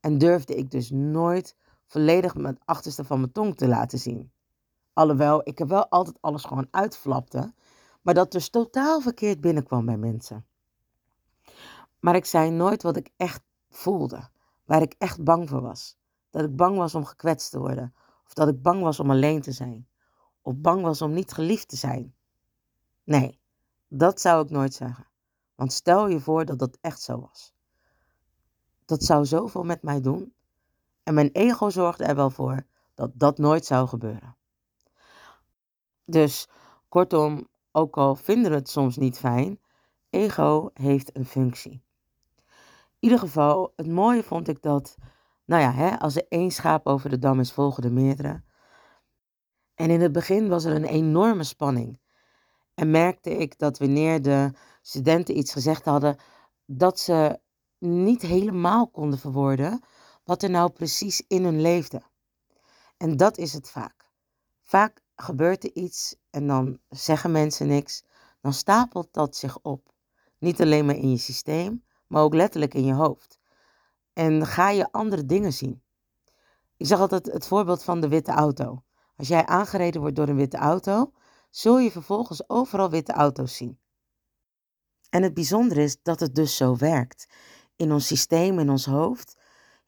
En 0.01 0.19
durfde 0.19 0.55
ik 0.55 0.71
dus 0.71 0.91
nooit 0.91 1.57
volledig 1.91 2.33
het 2.33 2.61
achterste 2.65 3.05
van 3.05 3.21
mijn 3.21 3.33
tong 3.33 3.57
te 3.57 3.69
laten 3.69 3.99
zien. 3.99 4.33
Alhoewel, 4.93 5.41
ik 5.45 5.59
heb 5.59 5.69
wel 5.69 5.89
altijd 5.89 6.17
alles 6.21 6.45
gewoon 6.45 6.69
uitflapte, 6.71 7.55
maar 8.03 8.15
dat 8.15 8.33
dus 8.33 8.49
totaal 8.49 9.01
verkeerd 9.01 9.41
binnenkwam 9.41 9.87
bij 9.87 9.97
mensen. 9.97 10.47
Maar 12.01 12.15
ik 12.15 12.25
zei 12.25 12.51
nooit 12.51 12.83
wat 12.83 12.97
ik 12.97 13.11
echt 13.17 13.43
voelde, 13.69 14.29
waar 14.65 14.83
ik 14.83 14.95
echt 14.99 15.25
bang 15.25 15.49
voor 15.49 15.61
was. 15.61 15.99
Dat 16.31 16.45
ik 16.45 16.57
bang 16.57 16.77
was 16.77 16.95
om 16.95 17.05
gekwetst 17.05 17.51
te 17.51 17.59
worden, 17.59 17.95
of 18.27 18.33
dat 18.33 18.49
ik 18.49 18.63
bang 18.63 18.83
was 18.83 19.01
om 19.01 19.11
alleen 19.11 19.41
te 19.41 19.53
zijn, 19.53 19.89
of 20.43 20.55
bang 20.57 20.83
was 20.83 21.03
om 21.03 21.13
niet 21.13 21.33
geliefd 21.33 21.69
te 21.69 21.77
zijn. 21.77 22.15
Nee, 23.05 23.41
dat 23.89 24.21
zou 24.21 24.45
ik 24.45 24.51
nooit 24.51 24.75
zeggen. 24.75 25.07
Want 25.55 25.73
stel 25.73 26.09
je 26.09 26.21
voor 26.21 26.45
dat 26.45 26.59
dat 26.59 26.79
echt 26.81 27.01
zo 27.01 27.21
was. 27.21 27.55
Dat 28.85 29.03
zou 29.03 29.25
zoveel 29.25 29.65
met 29.65 29.83
mij 29.83 30.01
doen. 30.01 30.35
En 31.11 31.17
mijn 31.17 31.31
ego 31.33 31.71
zorgde 31.71 32.05
er 32.05 32.15
wel 32.15 32.31
voor 32.31 32.67
dat 32.95 33.11
dat 33.15 33.39
nooit 33.39 33.65
zou 33.65 33.89
gebeuren. 33.89 34.37
Dus 36.05 36.49
kortom, 36.89 37.49
ook 37.73 37.97
al 37.97 38.17
vinden 38.17 38.51
we 38.51 38.57
het 38.57 38.69
soms 38.69 38.97
niet 38.97 39.19
fijn, 39.19 39.61
ego 40.11 40.71
heeft 40.75 41.17
een 41.17 41.27
functie. 41.27 41.73
In 41.73 42.99
ieder 42.99 43.19
geval, 43.19 43.73
het 43.77 43.87
mooie 43.87 44.23
vond 44.23 44.49
ik 44.49 44.63
dat, 44.63 44.97
nou 45.45 45.63
ja, 45.63 45.73
hè, 45.73 45.99
als 45.99 46.17
er 46.17 46.27
één 46.29 46.51
schaap 46.51 46.87
over 46.87 47.11
de 47.11 47.19
dam 47.19 47.41
is, 47.41 47.53
volgen 47.53 47.83
er 47.83 47.93
meerdere. 47.93 48.43
En 49.75 49.91
in 49.91 50.01
het 50.01 50.13
begin 50.13 50.49
was 50.49 50.65
er 50.65 50.75
een 50.75 50.85
enorme 50.85 51.45
spanning. 51.45 52.01
En 52.75 52.91
merkte 52.91 53.37
ik 53.37 53.59
dat 53.59 53.79
wanneer 53.79 54.23
de 54.23 54.53
studenten 54.83 55.39
iets 55.39 55.53
gezegd 55.53 55.85
hadden, 55.85 56.17
dat 56.67 56.99
ze 56.99 57.41
niet 57.79 58.23
helemaal 58.23 58.89
konden 58.89 59.19
verwoorden 59.19 59.81
wat 60.31 60.43
er 60.43 60.51
nou 60.51 60.71
precies 60.71 61.23
in 61.29 61.45
hun 61.45 61.61
leefde. 61.61 62.03
En 62.97 63.17
dat 63.17 63.39
is 63.39 63.53
het 63.53 63.71
vaak. 63.71 64.11
Vaak 64.61 65.03
gebeurt 65.17 65.65
er 65.65 65.71
iets 65.75 66.17
en 66.31 66.47
dan 66.47 66.79
zeggen 66.89 67.33
mensen 67.33 67.67
niks. 67.67 68.05
Dan 68.41 68.53
stapelt 68.53 69.09
dat 69.13 69.37
zich 69.37 69.59
op. 69.63 69.93
Niet 70.39 70.61
alleen 70.61 70.87
maar 70.87 70.95
in 70.95 71.11
je 71.11 71.17
systeem, 71.17 71.85
maar 72.07 72.23
ook 72.23 72.35
letterlijk 72.35 72.75
in 72.75 72.85
je 72.85 72.93
hoofd. 72.93 73.39
En 74.13 74.47
ga 74.47 74.71
je 74.71 74.93
andere 74.93 75.27
dingen 75.27 75.53
zien. 75.53 75.83
Ik 76.77 76.87
zeg 76.87 76.99
altijd 76.99 77.27
het 77.27 77.47
voorbeeld 77.47 77.83
van 77.83 78.01
de 78.01 78.09
witte 78.09 78.33
auto. 78.33 78.83
Als 79.17 79.29
jij 79.29 79.47
aangereden 79.47 80.01
wordt 80.01 80.17
door 80.17 80.29
een 80.29 80.37
witte 80.37 80.57
auto, 80.57 81.13
zul 81.51 81.79
je 81.79 81.91
vervolgens 81.91 82.49
overal 82.49 82.91
witte 82.91 83.13
auto's 83.13 83.57
zien. 83.57 83.79
En 85.09 85.23
het 85.23 85.35
bijzondere 85.35 85.83
is 85.83 85.97
dat 86.03 86.21
het 86.21 86.35
dus 86.35 86.57
zo 86.57 86.77
werkt. 86.77 87.29
In 87.77 87.93
ons 87.93 88.07
systeem, 88.07 88.59
in 88.59 88.71
ons 88.71 88.85
hoofd. 88.85 89.39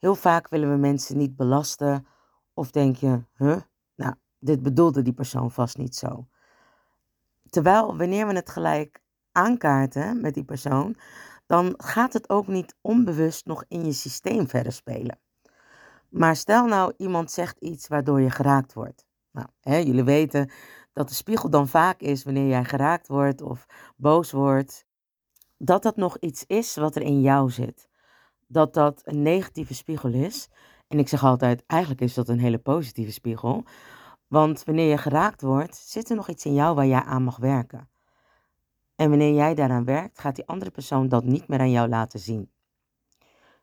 Heel 0.03 0.15
vaak 0.15 0.49
willen 0.49 0.69
we 0.69 0.77
mensen 0.77 1.17
niet 1.17 1.35
belasten. 1.35 2.07
Of 2.53 2.71
denk 2.71 2.95
je, 2.95 3.23
huh, 3.37 3.61
nou, 3.95 4.13
dit 4.39 4.61
bedoelde 4.61 5.01
die 5.01 5.13
persoon 5.13 5.51
vast 5.51 5.77
niet 5.77 5.95
zo. 5.95 6.27
Terwijl 7.49 7.97
wanneer 7.97 8.27
we 8.27 8.33
het 8.33 8.49
gelijk 8.49 9.01
aankaarten 9.31 10.21
met 10.21 10.33
die 10.33 10.43
persoon, 10.43 10.95
dan 11.45 11.73
gaat 11.77 12.13
het 12.13 12.29
ook 12.29 12.47
niet 12.47 12.75
onbewust 12.81 13.45
nog 13.45 13.65
in 13.67 13.85
je 13.85 13.91
systeem 13.91 14.47
verder 14.47 14.71
spelen. 14.71 15.19
Maar 16.09 16.35
stel 16.35 16.65
nou 16.65 16.93
iemand 16.97 17.31
zegt 17.31 17.57
iets 17.59 17.87
waardoor 17.87 18.21
je 18.21 18.29
geraakt 18.29 18.73
wordt. 18.73 19.05
Nou, 19.31 19.47
hè, 19.59 19.77
jullie 19.77 20.03
weten 20.03 20.51
dat 20.93 21.07
de 21.07 21.15
spiegel 21.15 21.49
dan 21.49 21.67
vaak 21.67 22.01
is 22.01 22.23
wanneer 22.23 22.47
jij 22.47 22.63
geraakt 22.63 23.07
wordt 23.07 23.41
of 23.41 23.65
boos 23.95 24.31
wordt. 24.31 24.85
Dat 25.57 25.83
dat 25.83 25.95
nog 25.95 26.17
iets 26.17 26.43
is 26.47 26.75
wat 26.75 26.95
er 26.95 27.01
in 27.01 27.21
jou 27.21 27.49
zit. 27.49 27.91
Dat 28.53 28.73
dat 28.73 29.01
een 29.03 29.21
negatieve 29.21 29.73
spiegel 29.73 30.13
is. 30.13 30.49
En 30.87 30.99
ik 30.99 31.07
zeg 31.07 31.23
altijd, 31.23 31.63
eigenlijk 31.67 32.01
is 32.01 32.13
dat 32.13 32.27
een 32.27 32.39
hele 32.39 32.57
positieve 32.57 33.11
spiegel. 33.11 33.63
Want 34.27 34.63
wanneer 34.63 34.89
je 34.89 34.97
geraakt 34.97 35.41
wordt, 35.41 35.75
zit 35.75 36.09
er 36.09 36.15
nog 36.15 36.29
iets 36.29 36.45
in 36.45 36.53
jou 36.53 36.75
waar 36.75 36.87
jij 36.87 37.03
aan 37.03 37.23
mag 37.23 37.37
werken. 37.37 37.89
En 38.95 39.09
wanneer 39.09 39.33
jij 39.33 39.55
daaraan 39.55 39.85
werkt, 39.85 40.19
gaat 40.19 40.35
die 40.35 40.47
andere 40.47 40.71
persoon 40.71 41.07
dat 41.07 41.23
niet 41.23 41.47
meer 41.47 41.59
aan 41.59 41.71
jou 41.71 41.89
laten 41.89 42.19
zien. 42.19 42.51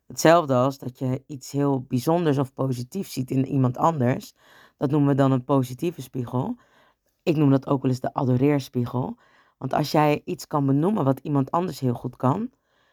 Hetzelfde 0.07 0.55
als 0.55 0.79
dat 0.79 0.99
je 0.99 1.23
iets 1.27 1.51
heel 1.51 1.83
bijzonders 1.83 2.39
of 2.39 2.53
positiefs 2.53 3.13
ziet 3.13 3.31
in 3.31 3.47
iemand 3.47 3.77
anders. 3.77 4.35
Dat 4.77 4.91
noemen 4.91 5.09
we 5.09 5.15
dan 5.15 5.33
een 5.33 5.45
positieve 5.45 6.03
spiegel. 6.03 6.57
Ik 7.23 7.37
noem 7.37 7.51
dat 7.51 7.67
ook 7.67 7.83
wel 7.83 7.91
eens 7.91 8.01
de 8.01 8.15
adoreerspiegel. 8.15 9.17
Want 9.59 9.73
als 9.73 9.91
jij 9.91 10.23
iets 10.25 10.47
kan 10.47 10.67
benoemen 10.67 11.05
wat 11.05 11.21
iemand 11.23 11.51
anders 11.51 11.81
heel 11.81 11.95
goed 11.95 12.17
kan, 12.17 12.51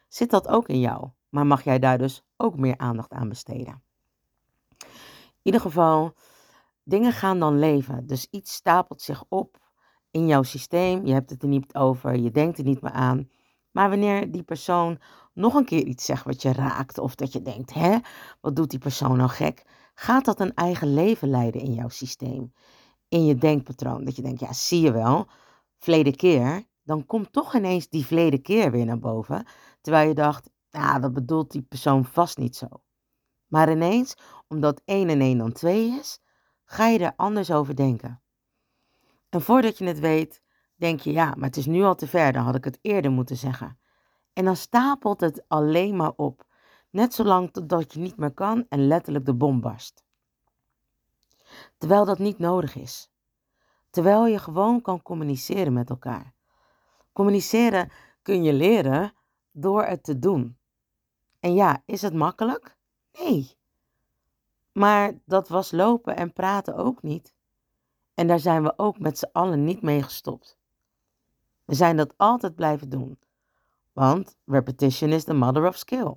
zit 0.08 0.30
dat 0.30 0.48
ook 0.48 0.68
in 0.68 0.80
jou. 0.80 1.10
Maar 1.30 1.46
mag 1.46 1.64
jij 1.64 1.80
daar 1.80 1.98
dus 1.98 2.24
ook 2.38 2.58
meer 2.58 2.78
aandacht 2.78 3.12
aan 3.12 3.30
besteden. 3.30 3.82
In 4.78 5.54
ieder 5.54 5.62
geval, 5.62 6.14
dingen 6.84 7.12
gaan 7.12 7.40
dan 7.40 7.60
leven. 7.60 8.08
Dus 8.08 8.28
iets 8.30 8.54
stapelt 8.54 9.02
zich 9.02 9.24
op 9.30 9.58
in 10.12 10.28
jouw 10.28 10.44
systeem. 10.44 11.06
Je 11.06 11.14
hebt 11.14 11.30
het 11.30 11.42
er 11.42 11.48
niet 11.48 11.76
over, 11.76 12.16
je 12.16 12.32
denkt 12.32 12.58
er 12.58 12.64
niet 12.64 12.82
meer 12.82 12.92
aan. 12.92 13.30
Maar 13.72 13.90
wanneer 13.90 14.32
die 14.32 14.44
persoon 14.44 15.00
nog 15.34 15.54
een 15.54 15.66
keer 15.66 15.86
iets 15.86 16.06
zegt 16.06 16.24
wat 16.24 16.42
je 16.42 16.54
raakt, 16.54 16.98
of 16.98 17.16
dat 17.16 17.34
je 17.34 17.42
denkt, 17.42 17.74
hè, 17.74 17.98
wat 18.42 18.56
doet 18.56 18.70
die 18.70 18.80
persoon 18.80 19.18
nou 19.18 19.30
gek, 19.30 19.64
gaat 19.94 20.26
dat 20.26 20.40
een 20.40 20.54
eigen 20.54 20.94
leven 20.94 21.30
leiden 21.30 21.62
in 21.62 21.74
jouw 21.74 21.90
systeem, 21.90 22.54
in 23.08 23.26
je 23.26 23.36
denkpatroon. 23.36 24.04
Dat 24.04 24.16
je 24.16 24.22
denkt, 24.22 24.40
ja, 24.40 24.54
zie 24.54 24.82
je 24.82 24.92
wel, 24.92 25.28
verleden 25.78 26.16
keer, 26.16 26.66
dan 26.84 27.06
komt 27.06 27.34
toch 27.34 27.56
ineens 27.56 27.90
die 27.90 28.06
verleden 28.06 28.42
keer 28.42 28.72
weer 28.72 28.86
naar 28.86 29.00
boven, 29.00 29.46
terwijl 29.82 30.08
je 30.08 30.14
dacht, 30.14 30.50
ja, 30.70 31.00
dat 31.00 31.14
bedoelt 31.14 31.52
die 31.52 31.62
persoon 31.62 32.06
vast 32.06 32.38
niet 32.38 32.56
zo. 32.56 32.68
Maar 33.48 33.72
ineens, 33.72 34.16
omdat 34.48 34.82
1 34.86 35.10
en 35.10 35.22
1 35.22 35.38
dan 35.38 35.52
2 35.52 36.00
is, 36.00 36.20
ga 36.66 36.88
je 36.88 37.00
er 37.00 37.14
anders 37.16 37.52
over 37.52 37.76
denken. 37.76 38.22
En 39.30 39.42
voordat 39.42 39.78
je 39.78 39.86
het 39.86 40.00
weet, 40.00 40.42
denk 40.76 41.00
je, 41.00 41.12
ja, 41.12 41.26
maar 41.26 41.48
het 41.48 41.58
is 41.58 41.66
nu 41.66 41.84
al 41.84 41.96
te 41.96 42.08
ver, 42.08 42.32
dan 42.34 42.44
had 42.44 42.56
ik 42.56 42.64
het 42.64 42.80
eerder 42.82 43.12
moeten 43.12 43.38
zeggen. 43.38 43.80
En 44.34 44.46
dan 44.46 44.56
stapelt 44.56 45.22
het 45.22 45.44
alleen 45.48 45.96
maar 45.96 46.14
op. 46.16 46.46
Net 46.90 47.14
zolang 47.14 47.52
totdat 47.52 47.94
je 47.94 48.00
niet 48.00 48.18
meer 48.18 48.34
kan 48.34 48.66
en 48.70 48.88
letterlijk 48.88 49.26
de 49.26 49.34
bom 49.34 49.62
barst. 49.62 50.06
Terwijl 51.78 52.06
dat 52.06 52.20
niet 52.20 52.40
nodig 52.40 52.76
is. 52.76 53.12
Terwijl 53.90 54.26
je 54.26 54.40
gewoon 54.40 54.82
kan 54.82 55.02
communiceren 55.02 55.74
met 55.74 55.90
elkaar. 55.90 56.34
Communiceren 57.14 57.92
kun 58.22 58.44
je 58.44 58.54
leren 58.54 59.14
door 59.60 59.84
het 59.84 60.04
te 60.04 60.20
doen. 60.20 60.58
En 61.40 61.54
ja, 61.54 61.84
is 61.86 62.02
het 62.02 62.14
makkelijk? 62.14 62.78
Nee. 63.12 63.58
Maar 64.72 65.14
dat 65.26 65.48
was 65.48 65.72
lopen 65.72 66.16
en 66.16 66.34
praten 66.34 66.76
ook 66.76 67.02
niet. 67.02 67.36
En 68.14 68.28
daar 68.28 68.40
zijn 68.40 68.64
we 68.64 68.74
ook 68.78 69.00
met 69.00 69.18
z'n 69.18 69.30
allen 69.32 69.64
niet 69.64 69.82
mee 69.82 70.04
gestopt. 70.04 70.58
We 71.66 71.76
zijn 71.76 71.98
dat 71.98 72.14
altijd 72.18 72.56
blijven 72.56 72.90
doen. 72.90 73.20
Want 73.94 74.38
repetition 74.46 75.10
is 75.10 75.24
the 75.24 75.34
mother 75.34 75.68
of 75.68 75.78
skill. 75.78 76.14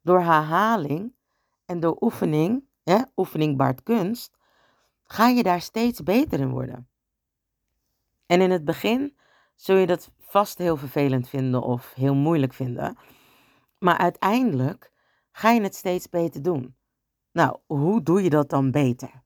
Door 0.00 0.20
herhaling 0.20 1.12
en 1.64 1.80
door 1.80 1.96
oefening, 2.00 2.64
hè, 2.82 3.02
oefening 3.16 3.56
baart 3.56 3.82
kunst, 3.82 4.36
ga 5.02 5.28
je 5.28 5.42
daar 5.42 5.60
steeds 5.60 6.02
beter 6.02 6.40
in 6.40 6.50
worden. 6.50 6.88
En 8.26 8.40
in 8.40 8.50
het 8.50 8.64
begin 8.64 9.18
zul 9.54 9.76
je 9.76 9.86
dat 9.86 10.10
vast 10.28 10.58
heel 10.58 10.76
vervelend 10.76 11.28
vinden 11.28 11.62
of 11.62 11.94
heel 11.94 12.14
moeilijk 12.14 12.52
vinden. 12.52 12.98
Maar 13.78 13.98
uiteindelijk 13.98 14.92
ga 15.30 15.50
je 15.50 15.60
het 15.60 15.74
steeds 15.74 16.08
beter 16.08 16.42
doen. 16.42 16.76
Nou, 17.32 17.58
hoe 17.66 18.02
doe 18.02 18.22
je 18.22 18.30
dat 18.30 18.50
dan 18.50 18.70
beter? 18.70 19.22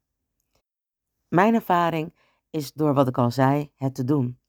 Mijn 1.27 1.53
ervaring 1.53 2.15
is 2.49 2.73
door 2.73 2.93
wat 2.93 3.07
ik 3.07 3.17
al 3.17 3.31
zei, 3.31 3.71
het 3.75 3.95
te 3.95 4.03
doen. 4.03 4.39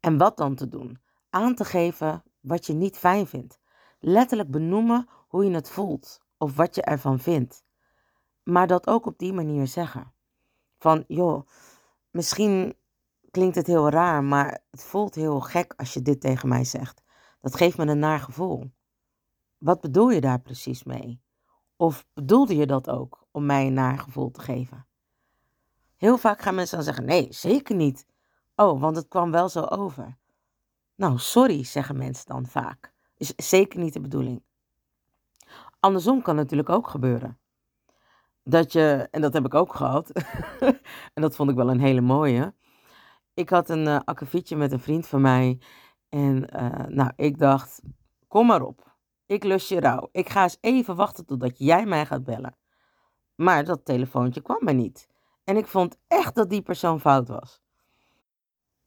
En 0.00 0.18
wat 0.18 0.36
dan 0.36 0.54
te 0.54 0.68
doen? 0.68 1.00
Aan 1.30 1.54
te 1.54 1.64
geven 1.64 2.22
wat 2.40 2.66
je 2.66 2.72
niet 2.72 2.96
fijn 2.96 3.26
vindt. 3.26 3.60
Letterlijk 3.98 4.50
benoemen 4.50 5.08
hoe 5.28 5.44
je 5.44 5.54
het 5.54 5.70
voelt 5.70 6.20
of 6.38 6.56
wat 6.56 6.74
je 6.74 6.82
ervan 6.82 7.18
vindt. 7.18 7.64
Maar 8.42 8.66
dat 8.66 8.86
ook 8.86 9.06
op 9.06 9.18
die 9.18 9.32
manier 9.32 9.66
zeggen. 9.66 10.12
Van, 10.78 11.04
joh, 11.08 11.48
misschien 12.10 12.74
klinkt 13.32 13.56
het 13.56 13.66
heel 13.66 13.88
raar, 13.88 14.24
maar 14.24 14.60
het 14.70 14.84
voelt 14.84 15.14
heel 15.14 15.40
gek 15.40 15.74
als 15.76 15.94
je 15.94 16.02
dit 16.02 16.20
tegen 16.20 16.48
mij 16.48 16.64
zegt. 16.64 17.02
Dat 17.40 17.56
geeft 17.56 17.78
me 17.78 17.86
een 17.86 17.98
naar 17.98 18.20
gevoel. 18.20 18.70
Wat 19.58 19.80
bedoel 19.80 20.10
je 20.10 20.20
daar 20.20 20.40
precies 20.40 20.84
mee? 20.84 21.20
Of 21.76 22.06
bedoelde 22.12 22.56
je 22.56 22.66
dat 22.66 22.88
ook 22.88 23.26
om 23.30 23.46
mij 23.46 23.66
een 23.66 23.72
naar 23.72 23.98
gevoel 23.98 24.30
te 24.30 24.40
geven? 24.40 24.86
Heel 25.96 26.18
vaak 26.18 26.42
gaan 26.42 26.54
mensen 26.54 26.76
dan 26.76 26.84
zeggen: 26.84 27.04
nee, 27.04 27.26
zeker 27.30 27.76
niet. 27.76 28.06
Oh, 28.56 28.80
want 28.80 28.96
het 28.96 29.08
kwam 29.08 29.30
wel 29.30 29.48
zo 29.48 29.60
over. 29.60 30.16
Nou, 30.94 31.18
sorry, 31.18 31.64
zeggen 31.64 31.96
mensen 31.96 32.26
dan 32.26 32.46
vaak. 32.46 32.92
Is 33.16 33.34
zeker 33.36 33.78
niet 33.78 33.92
de 33.92 34.00
bedoeling. 34.00 34.42
Andersom 35.80 36.22
kan 36.22 36.36
natuurlijk 36.36 36.68
ook 36.68 36.88
gebeuren. 36.88 37.38
Dat 38.44 38.72
je, 38.72 39.08
en 39.10 39.20
dat 39.20 39.32
heb 39.32 39.44
ik 39.44 39.54
ook 39.54 39.74
gehad, 39.74 40.10
en 41.14 41.22
dat 41.22 41.36
vond 41.36 41.50
ik 41.50 41.56
wel 41.56 41.70
een 41.70 41.80
hele 41.80 42.00
mooie. 42.00 42.54
Ik 43.34 43.50
had 43.50 43.68
een 43.68 43.86
uh, 43.86 44.00
akkefietje 44.04 44.56
met 44.56 44.72
een 44.72 44.80
vriend 44.80 45.06
van 45.06 45.20
mij. 45.20 45.58
En 46.08 46.48
uh, 46.56 46.86
nou, 46.86 47.10
ik 47.16 47.38
dacht, 47.38 47.80
kom 48.28 48.46
maar 48.46 48.62
op. 48.62 48.96
Ik 49.26 49.44
lus 49.44 49.68
je 49.68 49.80
rouw. 49.80 50.08
Ik 50.12 50.28
ga 50.28 50.42
eens 50.42 50.58
even 50.60 50.96
wachten 50.96 51.26
totdat 51.26 51.58
jij 51.58 51.86
mij 51.86 52.06
gaat 52.06 52.24
bellen. 52.24 52.56
Maar 53.34 53.64
dat 53.64 53.84
telefoontje 53.84 54.42
kwam 54.42 54.58
maar 54.60 54.74
niet. 54.74 55.08
En 55.44 55.56
ik 55.56 55.66
vond 55.66 55.96
echt 56.08 56.34
dat 56.34 56.50
die 56.50 56.62
persoon 56.62 57.00
fout 57.00 57.28
was. 57.28 57.62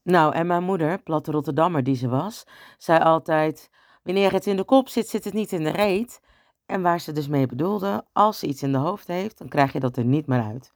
Nou, 0.02 0.34
en 0.34 0.48
mijn 0.48 0.64
moeder, 0.64 1.02
platte 1.02 1.32
Rotterdammer 1.32 1.84
die 1.84 1.96
ze 1.96 2.08
was, 2.08 2.44
zei 2.78 3.00
altijd: 3.00 3.70
Wanneer 4.04 4.32
het 4.32 4.46
in 4.46 4.56
de 4.56 4.64
kop 4.64 4.90
zit, 4.90 5.08
zit 5.08 5.24
het 5.24 5.34
niet 5.34 5.52
in 5.52 5.64
de 5.64 5.70
reet. 5.70 6.22
En 6.66 6.82
waar 6.82 7.00
ze 7.00 7.12
dus 7.12 7.28
mee 7.28 7.48
bedoelde, 7.48 8.06
als 8.14 8.40
ze 8.40 8.48
iets 8.48 8.64
in 8.64 8.72
de 8.72 8.78
hoofd 8.78 9.08
heeft, 9.08 9.38
dan 9.38 9.48
krijg 9.48 9.74
je 9.74 9.80
dat 9.80 9.98
er 9.98 10.06
niet 10.06 10.28
meer 10.28 10.44
uit. 10.44 10.74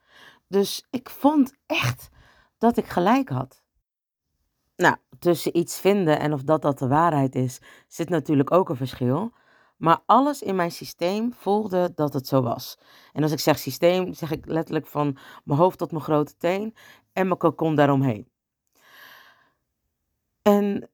Dus 0.47 0.87
ik 0.89 1.09
vond 1.09 1.53
echt 1.65 2.09
dat 2.59 2.77
ik 2.77 2.85
gelijk 2.85 3.29
had. 3.29 3.63
Nou, 4.75 4.95
tussen 5.19 5.57
iets 5.57 5.79
vinden 5.79 6.19
en 6.19 6.33
of 6.33 6.43
dat 6.43 6.61
dat 6.61 6.79
de 6.79 6.87
waarheid 6.87 7.35
is, 7.35 7.61
zit 7.87 8.09
natuurlijk 8.09 8.51
ook 8.51 8.69
een 8.69 8.75
verschil. 8.75 9.33
Maar 9.77 10.01
alles 10.05 10.41
in 10.41 10.55
mijn 10.55 10.71
systeem 10.71 11.33
voelde 11.33 11.91
dat 11.95 12.13
het 12.13 12.27
zo 12.27 12.41
was. 12.41 12.77
En 13.13 13.23
als 13.23 13.31
ik 13.31 13.39
zeg 13.39 13.59
systeem, 13.59 14.13
zeg 14.13 14.31
ik 14.31 14.45
letterlijk 14.45 14.87
van 14.87 15.17
mijn 15.43 15.59
hoofd 15.59 15.77
tot 15.77 15.91
mijn 15.91 16.03
grote 16.03 16.37
teen 16.37 16.75
en 17.13 17.27
mijn 17.27 17.39
kokon 17.39 17.75
daaromheen. 17.75 18.29
En 20.41 20.89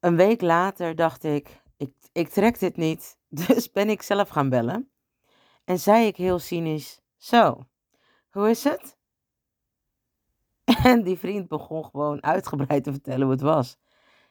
een 0.00 0.16
week 0.16 0.40
later 0.40 0.94
dacht 0.94 1.24
ik, 1.24 1.62
ik, 1.76 1.92
ik 2.12 2.28
trek 2.28 2.58
dit 2.58 2.76
niet. 2.76 3.16
Dus 3.28 3.70
ben 3.70 3.88
ik 3.88 4.02
zelf 4.02 4.28
gaan 4.28 4.48
bellen. 4.48 4.90
En 5.64 5.78
zei 5.78 6.06
ik 6.06 6.16
heel 6.16 6.38
cynisch, 6.38 7.00
zo, 7.16 7.66
hoe 8.30 8.50
is 8.50 8.64
het? 8.64 8.97
En 10.84 11.02
die 11.02 11.18
vriend 11.18 11.48
begon 11.48 11.84
gewoon 11.84 12.22
uitgebreid 12.22 12.84
te 12.84 12.92
vertellen 12.92 13.22
hoe 13.22 13.30
het 13.30 13.40
was. 13.40 13.76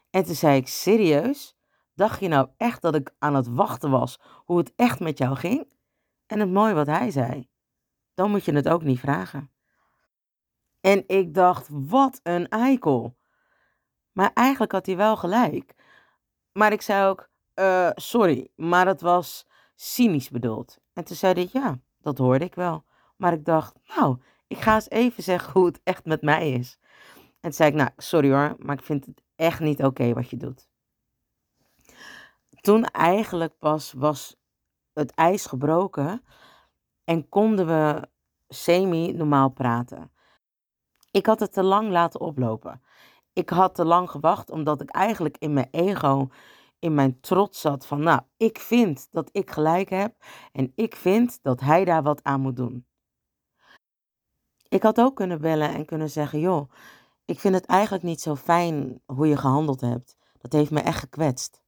En 0.09 0.23
toen 0.23 0.35
zei 0.35 0.57
ik, 0.57 0.67
serieus? 0.67 1.55
Dacht 1.93 2.19
je 2.19 2.27
nou 2.27 2.49
echt 2.57 2.81
dat 2.81 2.95
ik 2.95 3.11
aan 3.19 3.35
het 3.35 3.47
wachten 3.47 3.89
was 3.89 4.19
hoe 4.45 4.57
het 4.57 4.73
echt 4.75 4.99
met 4.99 5.17
jou 5.17 5.35
ging? 5.35 5.73
En 6.25 6.39
het 6.39 6.51
mooie 6.51 6.73
wat 6.73 6.87
hij 6.87 7.11
zei, 7.11 7.49
dan 8.13 8.31
moet 8.31 8.45
je 8.45 8.53
het 8.53 8.69
ook 8.69 8.83
niet 8.83 8.99
vragen. 8.99 9.51
En 10.81 11.03
ik 11.07 11.33
dacht, 11.33 11.67
wat 11.71 12.19
een 12.23 12.47
eikel. 12.47 13.17
Maar 14.11 14.31
eigenlijk 14.33 14.71
had 14.71 14.85
hij 14.85 14.97
wel 14.97 15.17
gelijk. 15.17 15.75
Maar 16.51 16.71
ik 16.71 16.81
zei 16.81 17.09
ook, 17.09 17.29
uh, 17.55 17.89
sorry, 17.95 18.49
maar 18.55 18.87
het 18.87 19.01
was 19.01 19.47
cynisch 19.75 20.29
bedoeld. 20.29 20.79
En 20.93 21.03
toen 21.03 21.15
zei 21.15 21.33
hij, 21.33 21.49
ja, 21.61 21.79
dat 22.01 22.17
hoorde 22.17 22.45
ik 22.45 22.55
wel. 22.55 22.85
Maar 23.15 23.33
ik 23.33 23.45
dacht, 23.45 23.79
nou, 23.95 24.17
ik 24.47 24.61
ga 24.61 24.73
eens 24.73 24.89
even 24.89 25.23
zeggen 25.23 25.53
hoe 25.53 25.65
het 25.65 25.79
echt 25.83 26.05
met 26.05 26.21
mij 26.21 26.51
is. 26.51 26.79
En 27.15 27.39
toen 27.39 27.53
zei 27.53 27.69
ik, 27.69 27.75
nou, 27.75 27.89
sorry 27.97 28.31
hoor, 28.31 28.55
maar 28.57 28.77
ik 28.77 28.83
vind 28.83 29.05
het 29.05 29.21
echt 29.35 29.59
niet 29.59 29.83
oké 29.83 30.13
wat 30.13 30.29
je 30.29 30.37
doet. 30.37 30.69
Toen 32.61 32.85
eigenlijk 32.85 33.57
pas 33.57 33.93
was 33.93 34.35
het 34.93 35.11
ijs 35.11 35.45
gebroken 35.45 36.23
en 37.03 37.29
konden 37.29 37.67
we 37.67 38.07
semi-normaal 38.47 39.49
praten. 39.49 40.11
Ik 41.11 41.25
had 41.25 41.39
het 41.39 41.53
te 41.53 41.63
lang 41.63 41.89
laten 41.89 42.19
oplopen. 42.19 42.81
Ik 43.33 43.49
had 43.49 43.75
te 43.75 43.85
lang 43.85 44.09
gewacht 44.09 44.49
omdat 44.49 44.81
ik 44.81 44.89
eigenlijk 44.89 45.37
in 45.37 45.53
mijn 45.53 45.67
ego, 45.71 46.29
in 46.79 46.93
mijn 46.93 47.19
trots 47.19 47.61
zat 47.61 47.85
van, 47.85 47.99
nou, 47.99 48.21
ik 48.37 48.59
vind 48.59 49.07
dat 49.11 49.29
ik 49.31 49.51
gelijk 49.51 49.89
heb 49.89 50.15
en 50.51 50.71
ik 50.75 50.95
vind 50.95 51.39
dat 51.41 51.59
hij 51.59 51.85
daar 51.85 52.03
wat 52.03 52.23
aan 52.23 52.41
moet 52.41 52.55
doen. 52.55 52.85
Ik 54.69 54.83
had 54.83 54.99
ook 54.99 55.15
kunnen 55.15 55.41
bellen 55.41 55.73
en 55.73 55.85
kunnen 55.85 56.09
zeggen, 56.09 56.39
joh, 56.39 56.71
ik 57.25 57.39
vind 57.39 57.55
het 57.55 57.65
eigenlijk 57.65 58.03
niet 58.03 58.21
zo 58.21 58.35
fijn 58.35 59.01
hoe 59.05 59.27
je 59.27 59.37
gehandeld 59.37 59.81
hebt. 59.81 60.17
Dat 60.37 60.51
heeft 60.53 60.71
me 60.71 60.79
echt 60.79 60.99
gekwetst. 60.99 61.61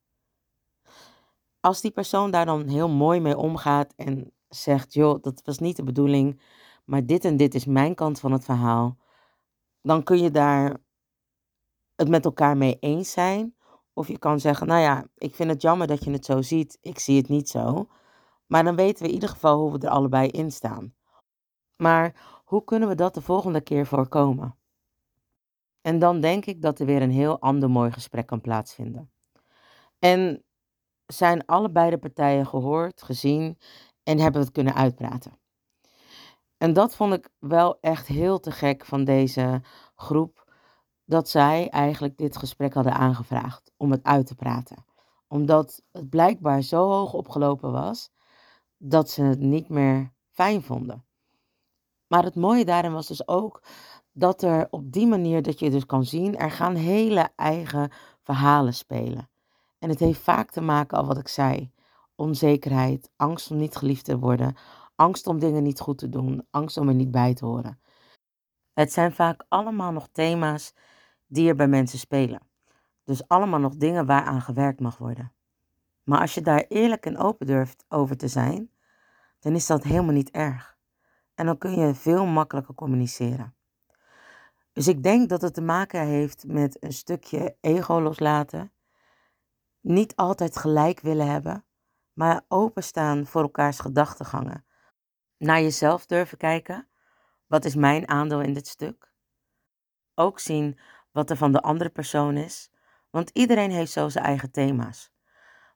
Als 1.59 1.81
die 1.81 1.91
persoon 1.91 2.31
daar 2.31 2.45
dan 2.45 2.67
heel 2.67 2.89
mooi 2.89 3.19
mee 3.19 3.37
omgaat 3.37 3.93
en 3.95 4.31
zegt, 4.47 4.93
joh, 4.93 5.21
dat 5.21 5.41
was 5.43 5.59
niet 5.59 5.75
de 5.75 5.83
bedoeling, 5.83 6.41
maar 6.85 7.05
dit 7.05 7.25
en 7.25 7.37
dit 7.37 7.55
is 7.55 7.65
mijn 7.65 7.95
kant 7.95 8.19
van 8.19 8.31
het 8.31 8.45
verhaal, 8.45 8.97
dan 9.81 10.03
kun 10.03 10.21
je 10.21 10.31
daar 10.31 10.77
het 11.95 12.09
met 12.09 12.25
elkaar 12.25 12.57
mee 12.57 12.77
eens 12.79 13.11
zijn. 13.11 13.55
Of 13.93 14.07
je 14.07 14.17
kan 14.17 14.39
zeggen, 14.39 14.67
nou 14.67 14.81
ja, 14.81 15.05
ik 15.17 15.35
vind 15.35 15.49
het 15.49 15.61
jammer 15.61 15.87
dat 15.87 16.03
je 16.03 16.11
het 16.11 16.25
zo 16.25 16.41
ziet, 16.41 16.77
ik 16.81 16.99
zie 16.99 17.17
het 17.17 17.27
niet 17.27 17.49
zo. 17.49 17.87
Maar 18.45 18.63
dan 18.63 18.75
weten 18.75 19.01
we 19.01 19.07
in 19.07 19.13
ieder 19.13 19.29
geval 19.29 19.59
hoe 19.59 19.71
we 19.71 19.79
er 19.79 19.89
allebei 19.89 20.27
in 20.27 20.51
staan. 20.51 20.93
Maar 21.75 22.38
hoe 22.49 22.63
kunnen 22.63 22.87
we 22.89 22.95
dat 22.95 23.13
de 23.13 23.21
volgende 23.21 23.61
keer 23.61 23.85
voorkomen? 23.85 24.55
En 25.81 25.99
dan 25.99 26.19
denk 26.19 26.45
ik 26.45 26.61
dat 26.61 26.79
er 26.79 26.85
weer 26.85 27.01
een 27.01 27.11
heel 27.11 27.39
ander 27.39 27.69
mooi 27.69 27.91
gesprek 27.91 28.27
kan 28.27 28.41
plaatsvinden. 28.41 29.11
En 29.99 30.43
zijn 31.05 31.45
allebei 31.45 31.89
de 31.89 31.97
partijen 31.97 32.47
gehoord, 32.47 33.01
gezien 33.01 33.57
en 34.03 34.19
hebben 34.19 34.41
het 34.41 34.51
kunnen 34.51 34.75
uitpraten. 34.75 35.39
En 36.57 36.73
dat 36.73 36.95
vond 36.95 37.13
ik 37.13 37.29
wel 37.39 37.77
echt 37.81 38.07
heel 38.07 38.39
te 38.39 38.51
gek 38.51 38.85
van 38.85 39.03
deze 39.03 39.61
groep, 39.95 40.53
dat 41.05 41.29
zij 41.29 41.69
eigenlijk 41.69 42.17
dit 42.17 42.37
gesprek 42.37 42.73
hadden 42.73 42.93
aangevraagd 42.93 43.71
om 43.77 43.91
het 43.91 44.03
uit 44.03 44.27
te 44.27 44.35
praten. 44.35 44.85
Omdat 45.27 45.83
het 45.91 46.09
blijkbaar 46.09 46.61
zo 46.61 46.89
hoog 46.89 47.13
opgelopen 47.13 47.71
was 47.71 48.11
dat 48.77 49.09
ze 49.09 49.21
het 49.21 49.39
niet 49.39 49.69
meer 49.69 50.13
fijn 50.29 50.61
vonden. 50.61 51.08
Maar 52.09 52.23
het 52.23 52.35
mooie 52.35 52.65
daarin 52.65 52.93
was 52.93 53.07
dus 53.07 53.27
ook 53.27 53.61
dat 54.11 54.41
er 54.41 54.67
op 54.69 54.91
die 54.91 55.07
manier 55.07 55.41
dat 55.41 55.59
je 55.59 55.69
dus 55.69 55.85
kan 55.85 56.05
zien, 56.05 56.37
er 56.37 56.51
gaan 56.51 56.75
hele 56.75 57.29
eigen 57.35 57.91
verhalen 58.23 58.73
spelen. 58.73 59.29
En 59.79 59.89
het 59.89 59.99
heeft 59.99 60.19
vaak 60.19 60.51
te 60.51 60.61
maken, 60.61 60.97
al 60.97 61.05
wat 61.05 61.17
ik 61.17 61.27
zei, 61.27 61.71
onzekerheid, 62.15 63.11
angst 63.15 63.51
om 63.51 63.57
niet 63.57 63.75
geliefd 63.75 64.05
te 64.05 64.19
worden, 64.19 64.55
angst 64.95 65.27
om 65.27 65.39
dingen 65.39 65.63
niet 65.63 65.79
goed 65.79 65.97
te 65.97 66.09
doen, 66.09 66.47
angst 66.51 66.77
om 66.77 66.87
er 66.87 66.93
niet 66.93 67.11
bij 67.11 67.33
te 67.33 67.45
horen. 67.45 67.79
Het 68.73 68.93
zijn 68.93 69.13
vaak 69.13 69.45
allemaal 69.47 69.91
nog 69.91 70.07
thema's 70.11 70.73
die 71.27 71.49
er 71.49 71.55
bij 71.55 71.67
mensen 71.67 71.99
spelen. 71.99 72.41
Dus 73.03 73.27
allemaal 73.27 73.59
nog 73.59 73.75
dingen 73.75 74.05
waaraan 74.05 74.41
gewerkt 74.41 74.79
mag 74.79 74.97
worden. 74.97 75.33
Maar 76.03 76.19
als 76.19 76.33
je 76.33 76.41
daar 76.41 76.65
eerlijk 76.67 77.05
en 77.05 77.17
open 77.17 77.47
durft 77.47 77.85
over 77.87 78.17
te 78.17 78.27
zijn, 78.27 78.71
dan 79.39 79.55
is 79.55 79.67
dat 79.67 79.83
helemaal 79.83 80.13
niet 80.13 80.31
erg. 80.31 80.78
En 81.39 81.45
dan 81.45 81.57
kun 81.57 81.79
je 81.79 81.93
veel 81.93 82.25
makkelijker 82.25 82.75
communiceren. 82.75 83.55
Dus 84.71 84.87
ik 84.87 85.03
denk 85.03 85.29
dat 85.29 85.41
het 85.41 85.53
te 85.53 85.61
maken 85.61 86.01
heeft 86.07 86.47
met 86.47 86.83
een 86.83 86.93
stukje 86.93 87.57
ego 87.61 88.01
loslaten. 88.01 88.71
Niet 89.79 90.15
altijd 90.15 90.57
gelijk 90.57 90.99
willen 90.99 91.27
hebben, 91.27 91.65
maar 92.13 92.41
openstaan 92.47 93.25
voor 93.25 93.41
elkaars 93.41 93.79
gedachtegangen. 93.79 94.65
Naar 95.37 95.61
jezelf 95.61 96.05
durven 96.05 96.37
kijken. 96.37 96.87
Wat 97.47 97.65
is 97.65 97.75
mijn 97.75 98.07
aandeel 98.07 98.41
in 98.41 98.53
dit 98.53 98.67
stuk? 98.67 99.13
Ook 100.15 100.39
zien 100.39 100.79
wat 101.11 101.29
er 101.29 101.37
van 101.37 101.51
de 101.51 101.61
andere 101.61 101.89
persoon 101.89 102.37
is, 102.37 102.71
want 103.09 103.29
iedereen 103.29 103.71
heeft 103.71 103.91
zo 103.91 104.09
zijn 104.09 104.25
eigen 104.25 104.51
thema's. 104.51 105.11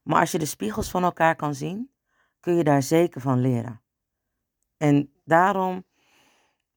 Maar 0.02 0.20
als 0.20 0.32
je 0.32 0.40
de 0.40 0.46
spiegels 0.46 0.92
van 0.92 1.04
elkaar 1.04 1.36
kan 1.36 1.56
zien, 1.56 1.94
kun 2.40 2.56
je 2.56 2.64
daar 2.64 2.84
zeker 2.84 3.22
van 3.22 3.40
leren. 3.40 3.82
En 4.78 5.13
daarom 5.24 5.86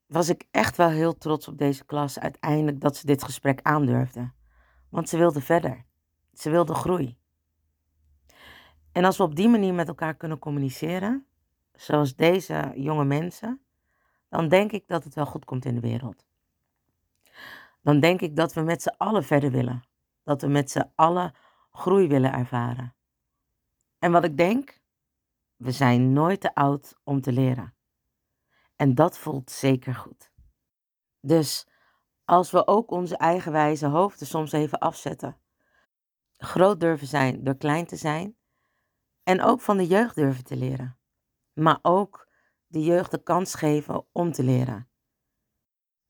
was 0.06 0.28
ik 0.28 0.46
echt 0.50 0.76
wel 0.76 0.88
heel 0.88 1.18
trots 1.18 1.48
op 1.48 1.58
deze 1.58 1.84
klas 1.84 2.18
uiteindelijk 2.18 2.80
dat 2.80 2.96
ze 2.96 3.06
dit 3.06 3.22
gesprek 3.22 3.60
aandurfde. 3.62 4.32
Want 4.88 5.08
ze 5.08 5.16
wilde 5.16 5.40
verder. 5.40 5.84
Ze 6.32 6.50
wilde 6.50 6.74
groei. 6.74 7.18
En 8.92 9.04
als 9.04 9.16
we 9.16 9.22
op 9.22 9.36
die 9.36 9.48
manier 9.48 9.74
met 9.74 9.88
elkaar 9.88 10.14
kunnen 10.14 10.38
communiceren, 10.38 11.26
zoals 11.72 12.14
deze 12.14 12.72
jonge 12.74 13.04
mensen, 13.04 13.60
dan 14.28 14.48
denk 14.48 14.72
ik 14.72 14.86
dat 14.86 15.04
het 15.04 15.14
wel 15.14 15.26
goed 15.26 15.44
komt 15.44 15.64
in 15.64 15.74
de 15.74 15.80
wereld. 15.80 16.26
Dan 17.82 18.00
denk 18.00 18.20
ik 18.20 18.36
dat 18.36 18.52
we 18.52 18.60
met 18.60 18.82
z'n 18.82 18.94
allen 18.96 19.24
verder 19.24 19.50
willen. 19.50 19.82
Dat 20.22 20.40
we 20.40 20.48
met 20.48 20.70
z'n 20.70 20.90
allen 20.94 21.34
groei 21.70 22.08
willen 22.08 22.32
ervaren. 22.32 22.94
En 23.98 24.12
wat 24.12 24.24
ik 24.24 24.36
denk, 24.36 24.80
we 25.56 25.70
zijn 25.70 26.12
nooit 26.12 26.40
te 26.40 26.54
oud 26.54 26.94
om 27.04 27.20
te 27.20 27.32
leren. 27.32 27.75
En 28.76 28.94
dat 28.94 29.18
voelt 29.18 29.50
zeker 29.50 29.94
goed. 29.94 30.30
Dus 31.20 31.66
als 32.24 32.50
we 32.50 32.66
ook 32.66 32.90
onze 32.90 33.16
eigenwijze 33.16 33.86
hoofden 33.86 34.26
soms 34.26 34.52
even 34.52 34.78
afzetten, 34.78 35.36
groot 36.36 36.80
durven 36.80 37.06
zijn 37.06 37.44
door 37.44 37.56
klein 37.56 37.86
te 37.86 37.96
zijn 37.96 38.36
en 39.22 39.42
ook 39.42 39.60
van 39.60 39.76
de 39.76 39.86
jeugd 39.86 40.14
durven 40.14 40.44
te 40.44 40.56
leren, 40.56 40.98
maar 41.52 41.78
ook 41.82 42.28
de 42.66 42.82
jeugd 42.82 43.10
de 43.10 43.22
kans 43.22 43.54
geven 43.54 44.06
om 44.12 44.32
te 44.32 44.42
leren, 44.42 44.88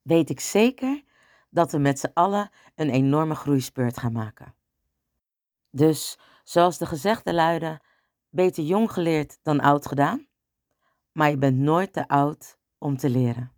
weet 0.02 0.31
ik 0.31 0.40
zeker 0.40 1.05
dat 1.50 1.72
we 1.72 1.79
met 1.79 1.98
z'n 1.98 2.11
allen 2.14 2.50
een 2.74 2.90
enorme 2.90 3.35
groeispeurt 3.35 3.98
gaan 3.98 4.12
maken. 4.12 4.55
Dus 5.70 6.18
zoals 6.44 6.79
de 6.79 6.87
gezegde 6.87 7.35
luiden, 7.35 7.81
beter 8.29 8.64
jong 8.64 8.92
geleerd 8.92 9.38
dan 9.42 9.61
oud 9.61 9.87
gedaan, 9.87 10.26
maar 11.16 11.31
je 11.31 11.38
bent 11.38 11.57
nooit 11.57 11.92
te 11.92 12.09
oud 12.09 12.59
om 12.79 12.96
te 12.96 13.11
leren. 13.11 13.52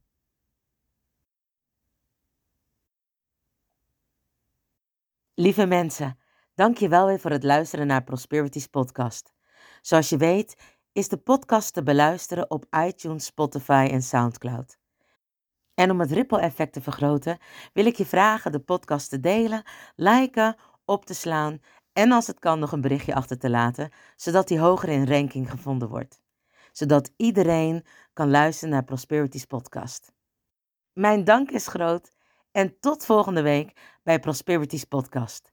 Lieve 5.35 5.67
mensen, 5.67 6.19
dank 6.55 6.77
je 6.77 6.89
wel 6.89 7.07
weer 7.07 7.21
voor 7.21 7.31
het 7.31 7.43
luisteren 7.43 7.87
naar 7.87 8.05
Prosperities 8.05 8.67
podcast. 8.67 9.35
Zoals 9.81 10.09
je 10.09 10.17
weet 10.17 10.57
is 10.93 11.09
de 11.09 11.17
podcast 11.17 11.75
te 11.75 11.83
beluisteren 11.83 12.51
op 12.51 12.67
iTunes, 12.87 13.25
Spotify 13.25 13.89
en 13.91 14.03
SoundCloud. 14.03 14.79
En 15.75 15.91
om 15.91 16.01
het 16.01 16.11
ripple-effect 16.11 16.73
te 16.73 16.83
vergroten, 16.83 17.39
wil 17.73 17.87
ik 17.87 17.97
je 17.97 18.07
vragen 18.07 18.53
de 18.53 18.61
podcast 18.61 19.11
te 19.11 19.21
delen, 19.21 19.63
liken, 19.97 20.57
op 20.85 21.05
te 21.05 21.15
slaan 21.15 21.61
en 21.93 22.13
als 22.13 22.27
het 22.27 22.39
kan 22.39 22.59
nog 22.59 22.73
een 22.73 22.81
berichtje 22.81 23.15
achter 23.15 23.39
te 23.39 23.51
laten, 23.51 23.93
zodat 24.17 24.49
die 24.49 24.59
hoger 24.59 24.89
in 24.89 25.09
ranking 25.09 25.51
gevonden 25.51 25.89
wordt. 25.89 26.27
Zodat 26.79 27.13
iedereen 27.17 27.85
kan 28.13 28.31
luisteren 28.31 28.75
naar 28.75 28.85
Prosperity's 28.85 29.45
podcast. 29.45 30.13
Mijn 30.93 31.25
dank 31.25 31.51
is 31.51 31.67
groot 31.67 32.13
en 32.51 32.81
tot 32.81 33.05
volgende 33.05 33.43
week 33.43 33.99
bij 34.03 34.19
Prosperity's 34.19 34.85
podcast. 34.85 35.53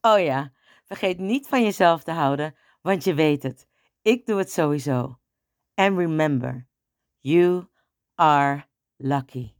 Oh 0.00 0.20
ja, 0.20 0.52
vergeet 0.84 1.18
niet 1.18 1.48
van 1.48 1.62
jezelf 1.62 2.02
te 2.02 2.10
houden, 2.10 2.54
want 2.80 3.04
je 3.04 3.14
weet 3.14 3.42
het. 3.42 3.66
Ik 4.02 4.26
doe 4.26 4.38
het 4.38 4.52
sowieso. 4.52 5.18
And 5.74 5.98
remember, 5.98 6.68
you 7.18 7.66
are 8.14 8.68
lucky. 8.96 9.59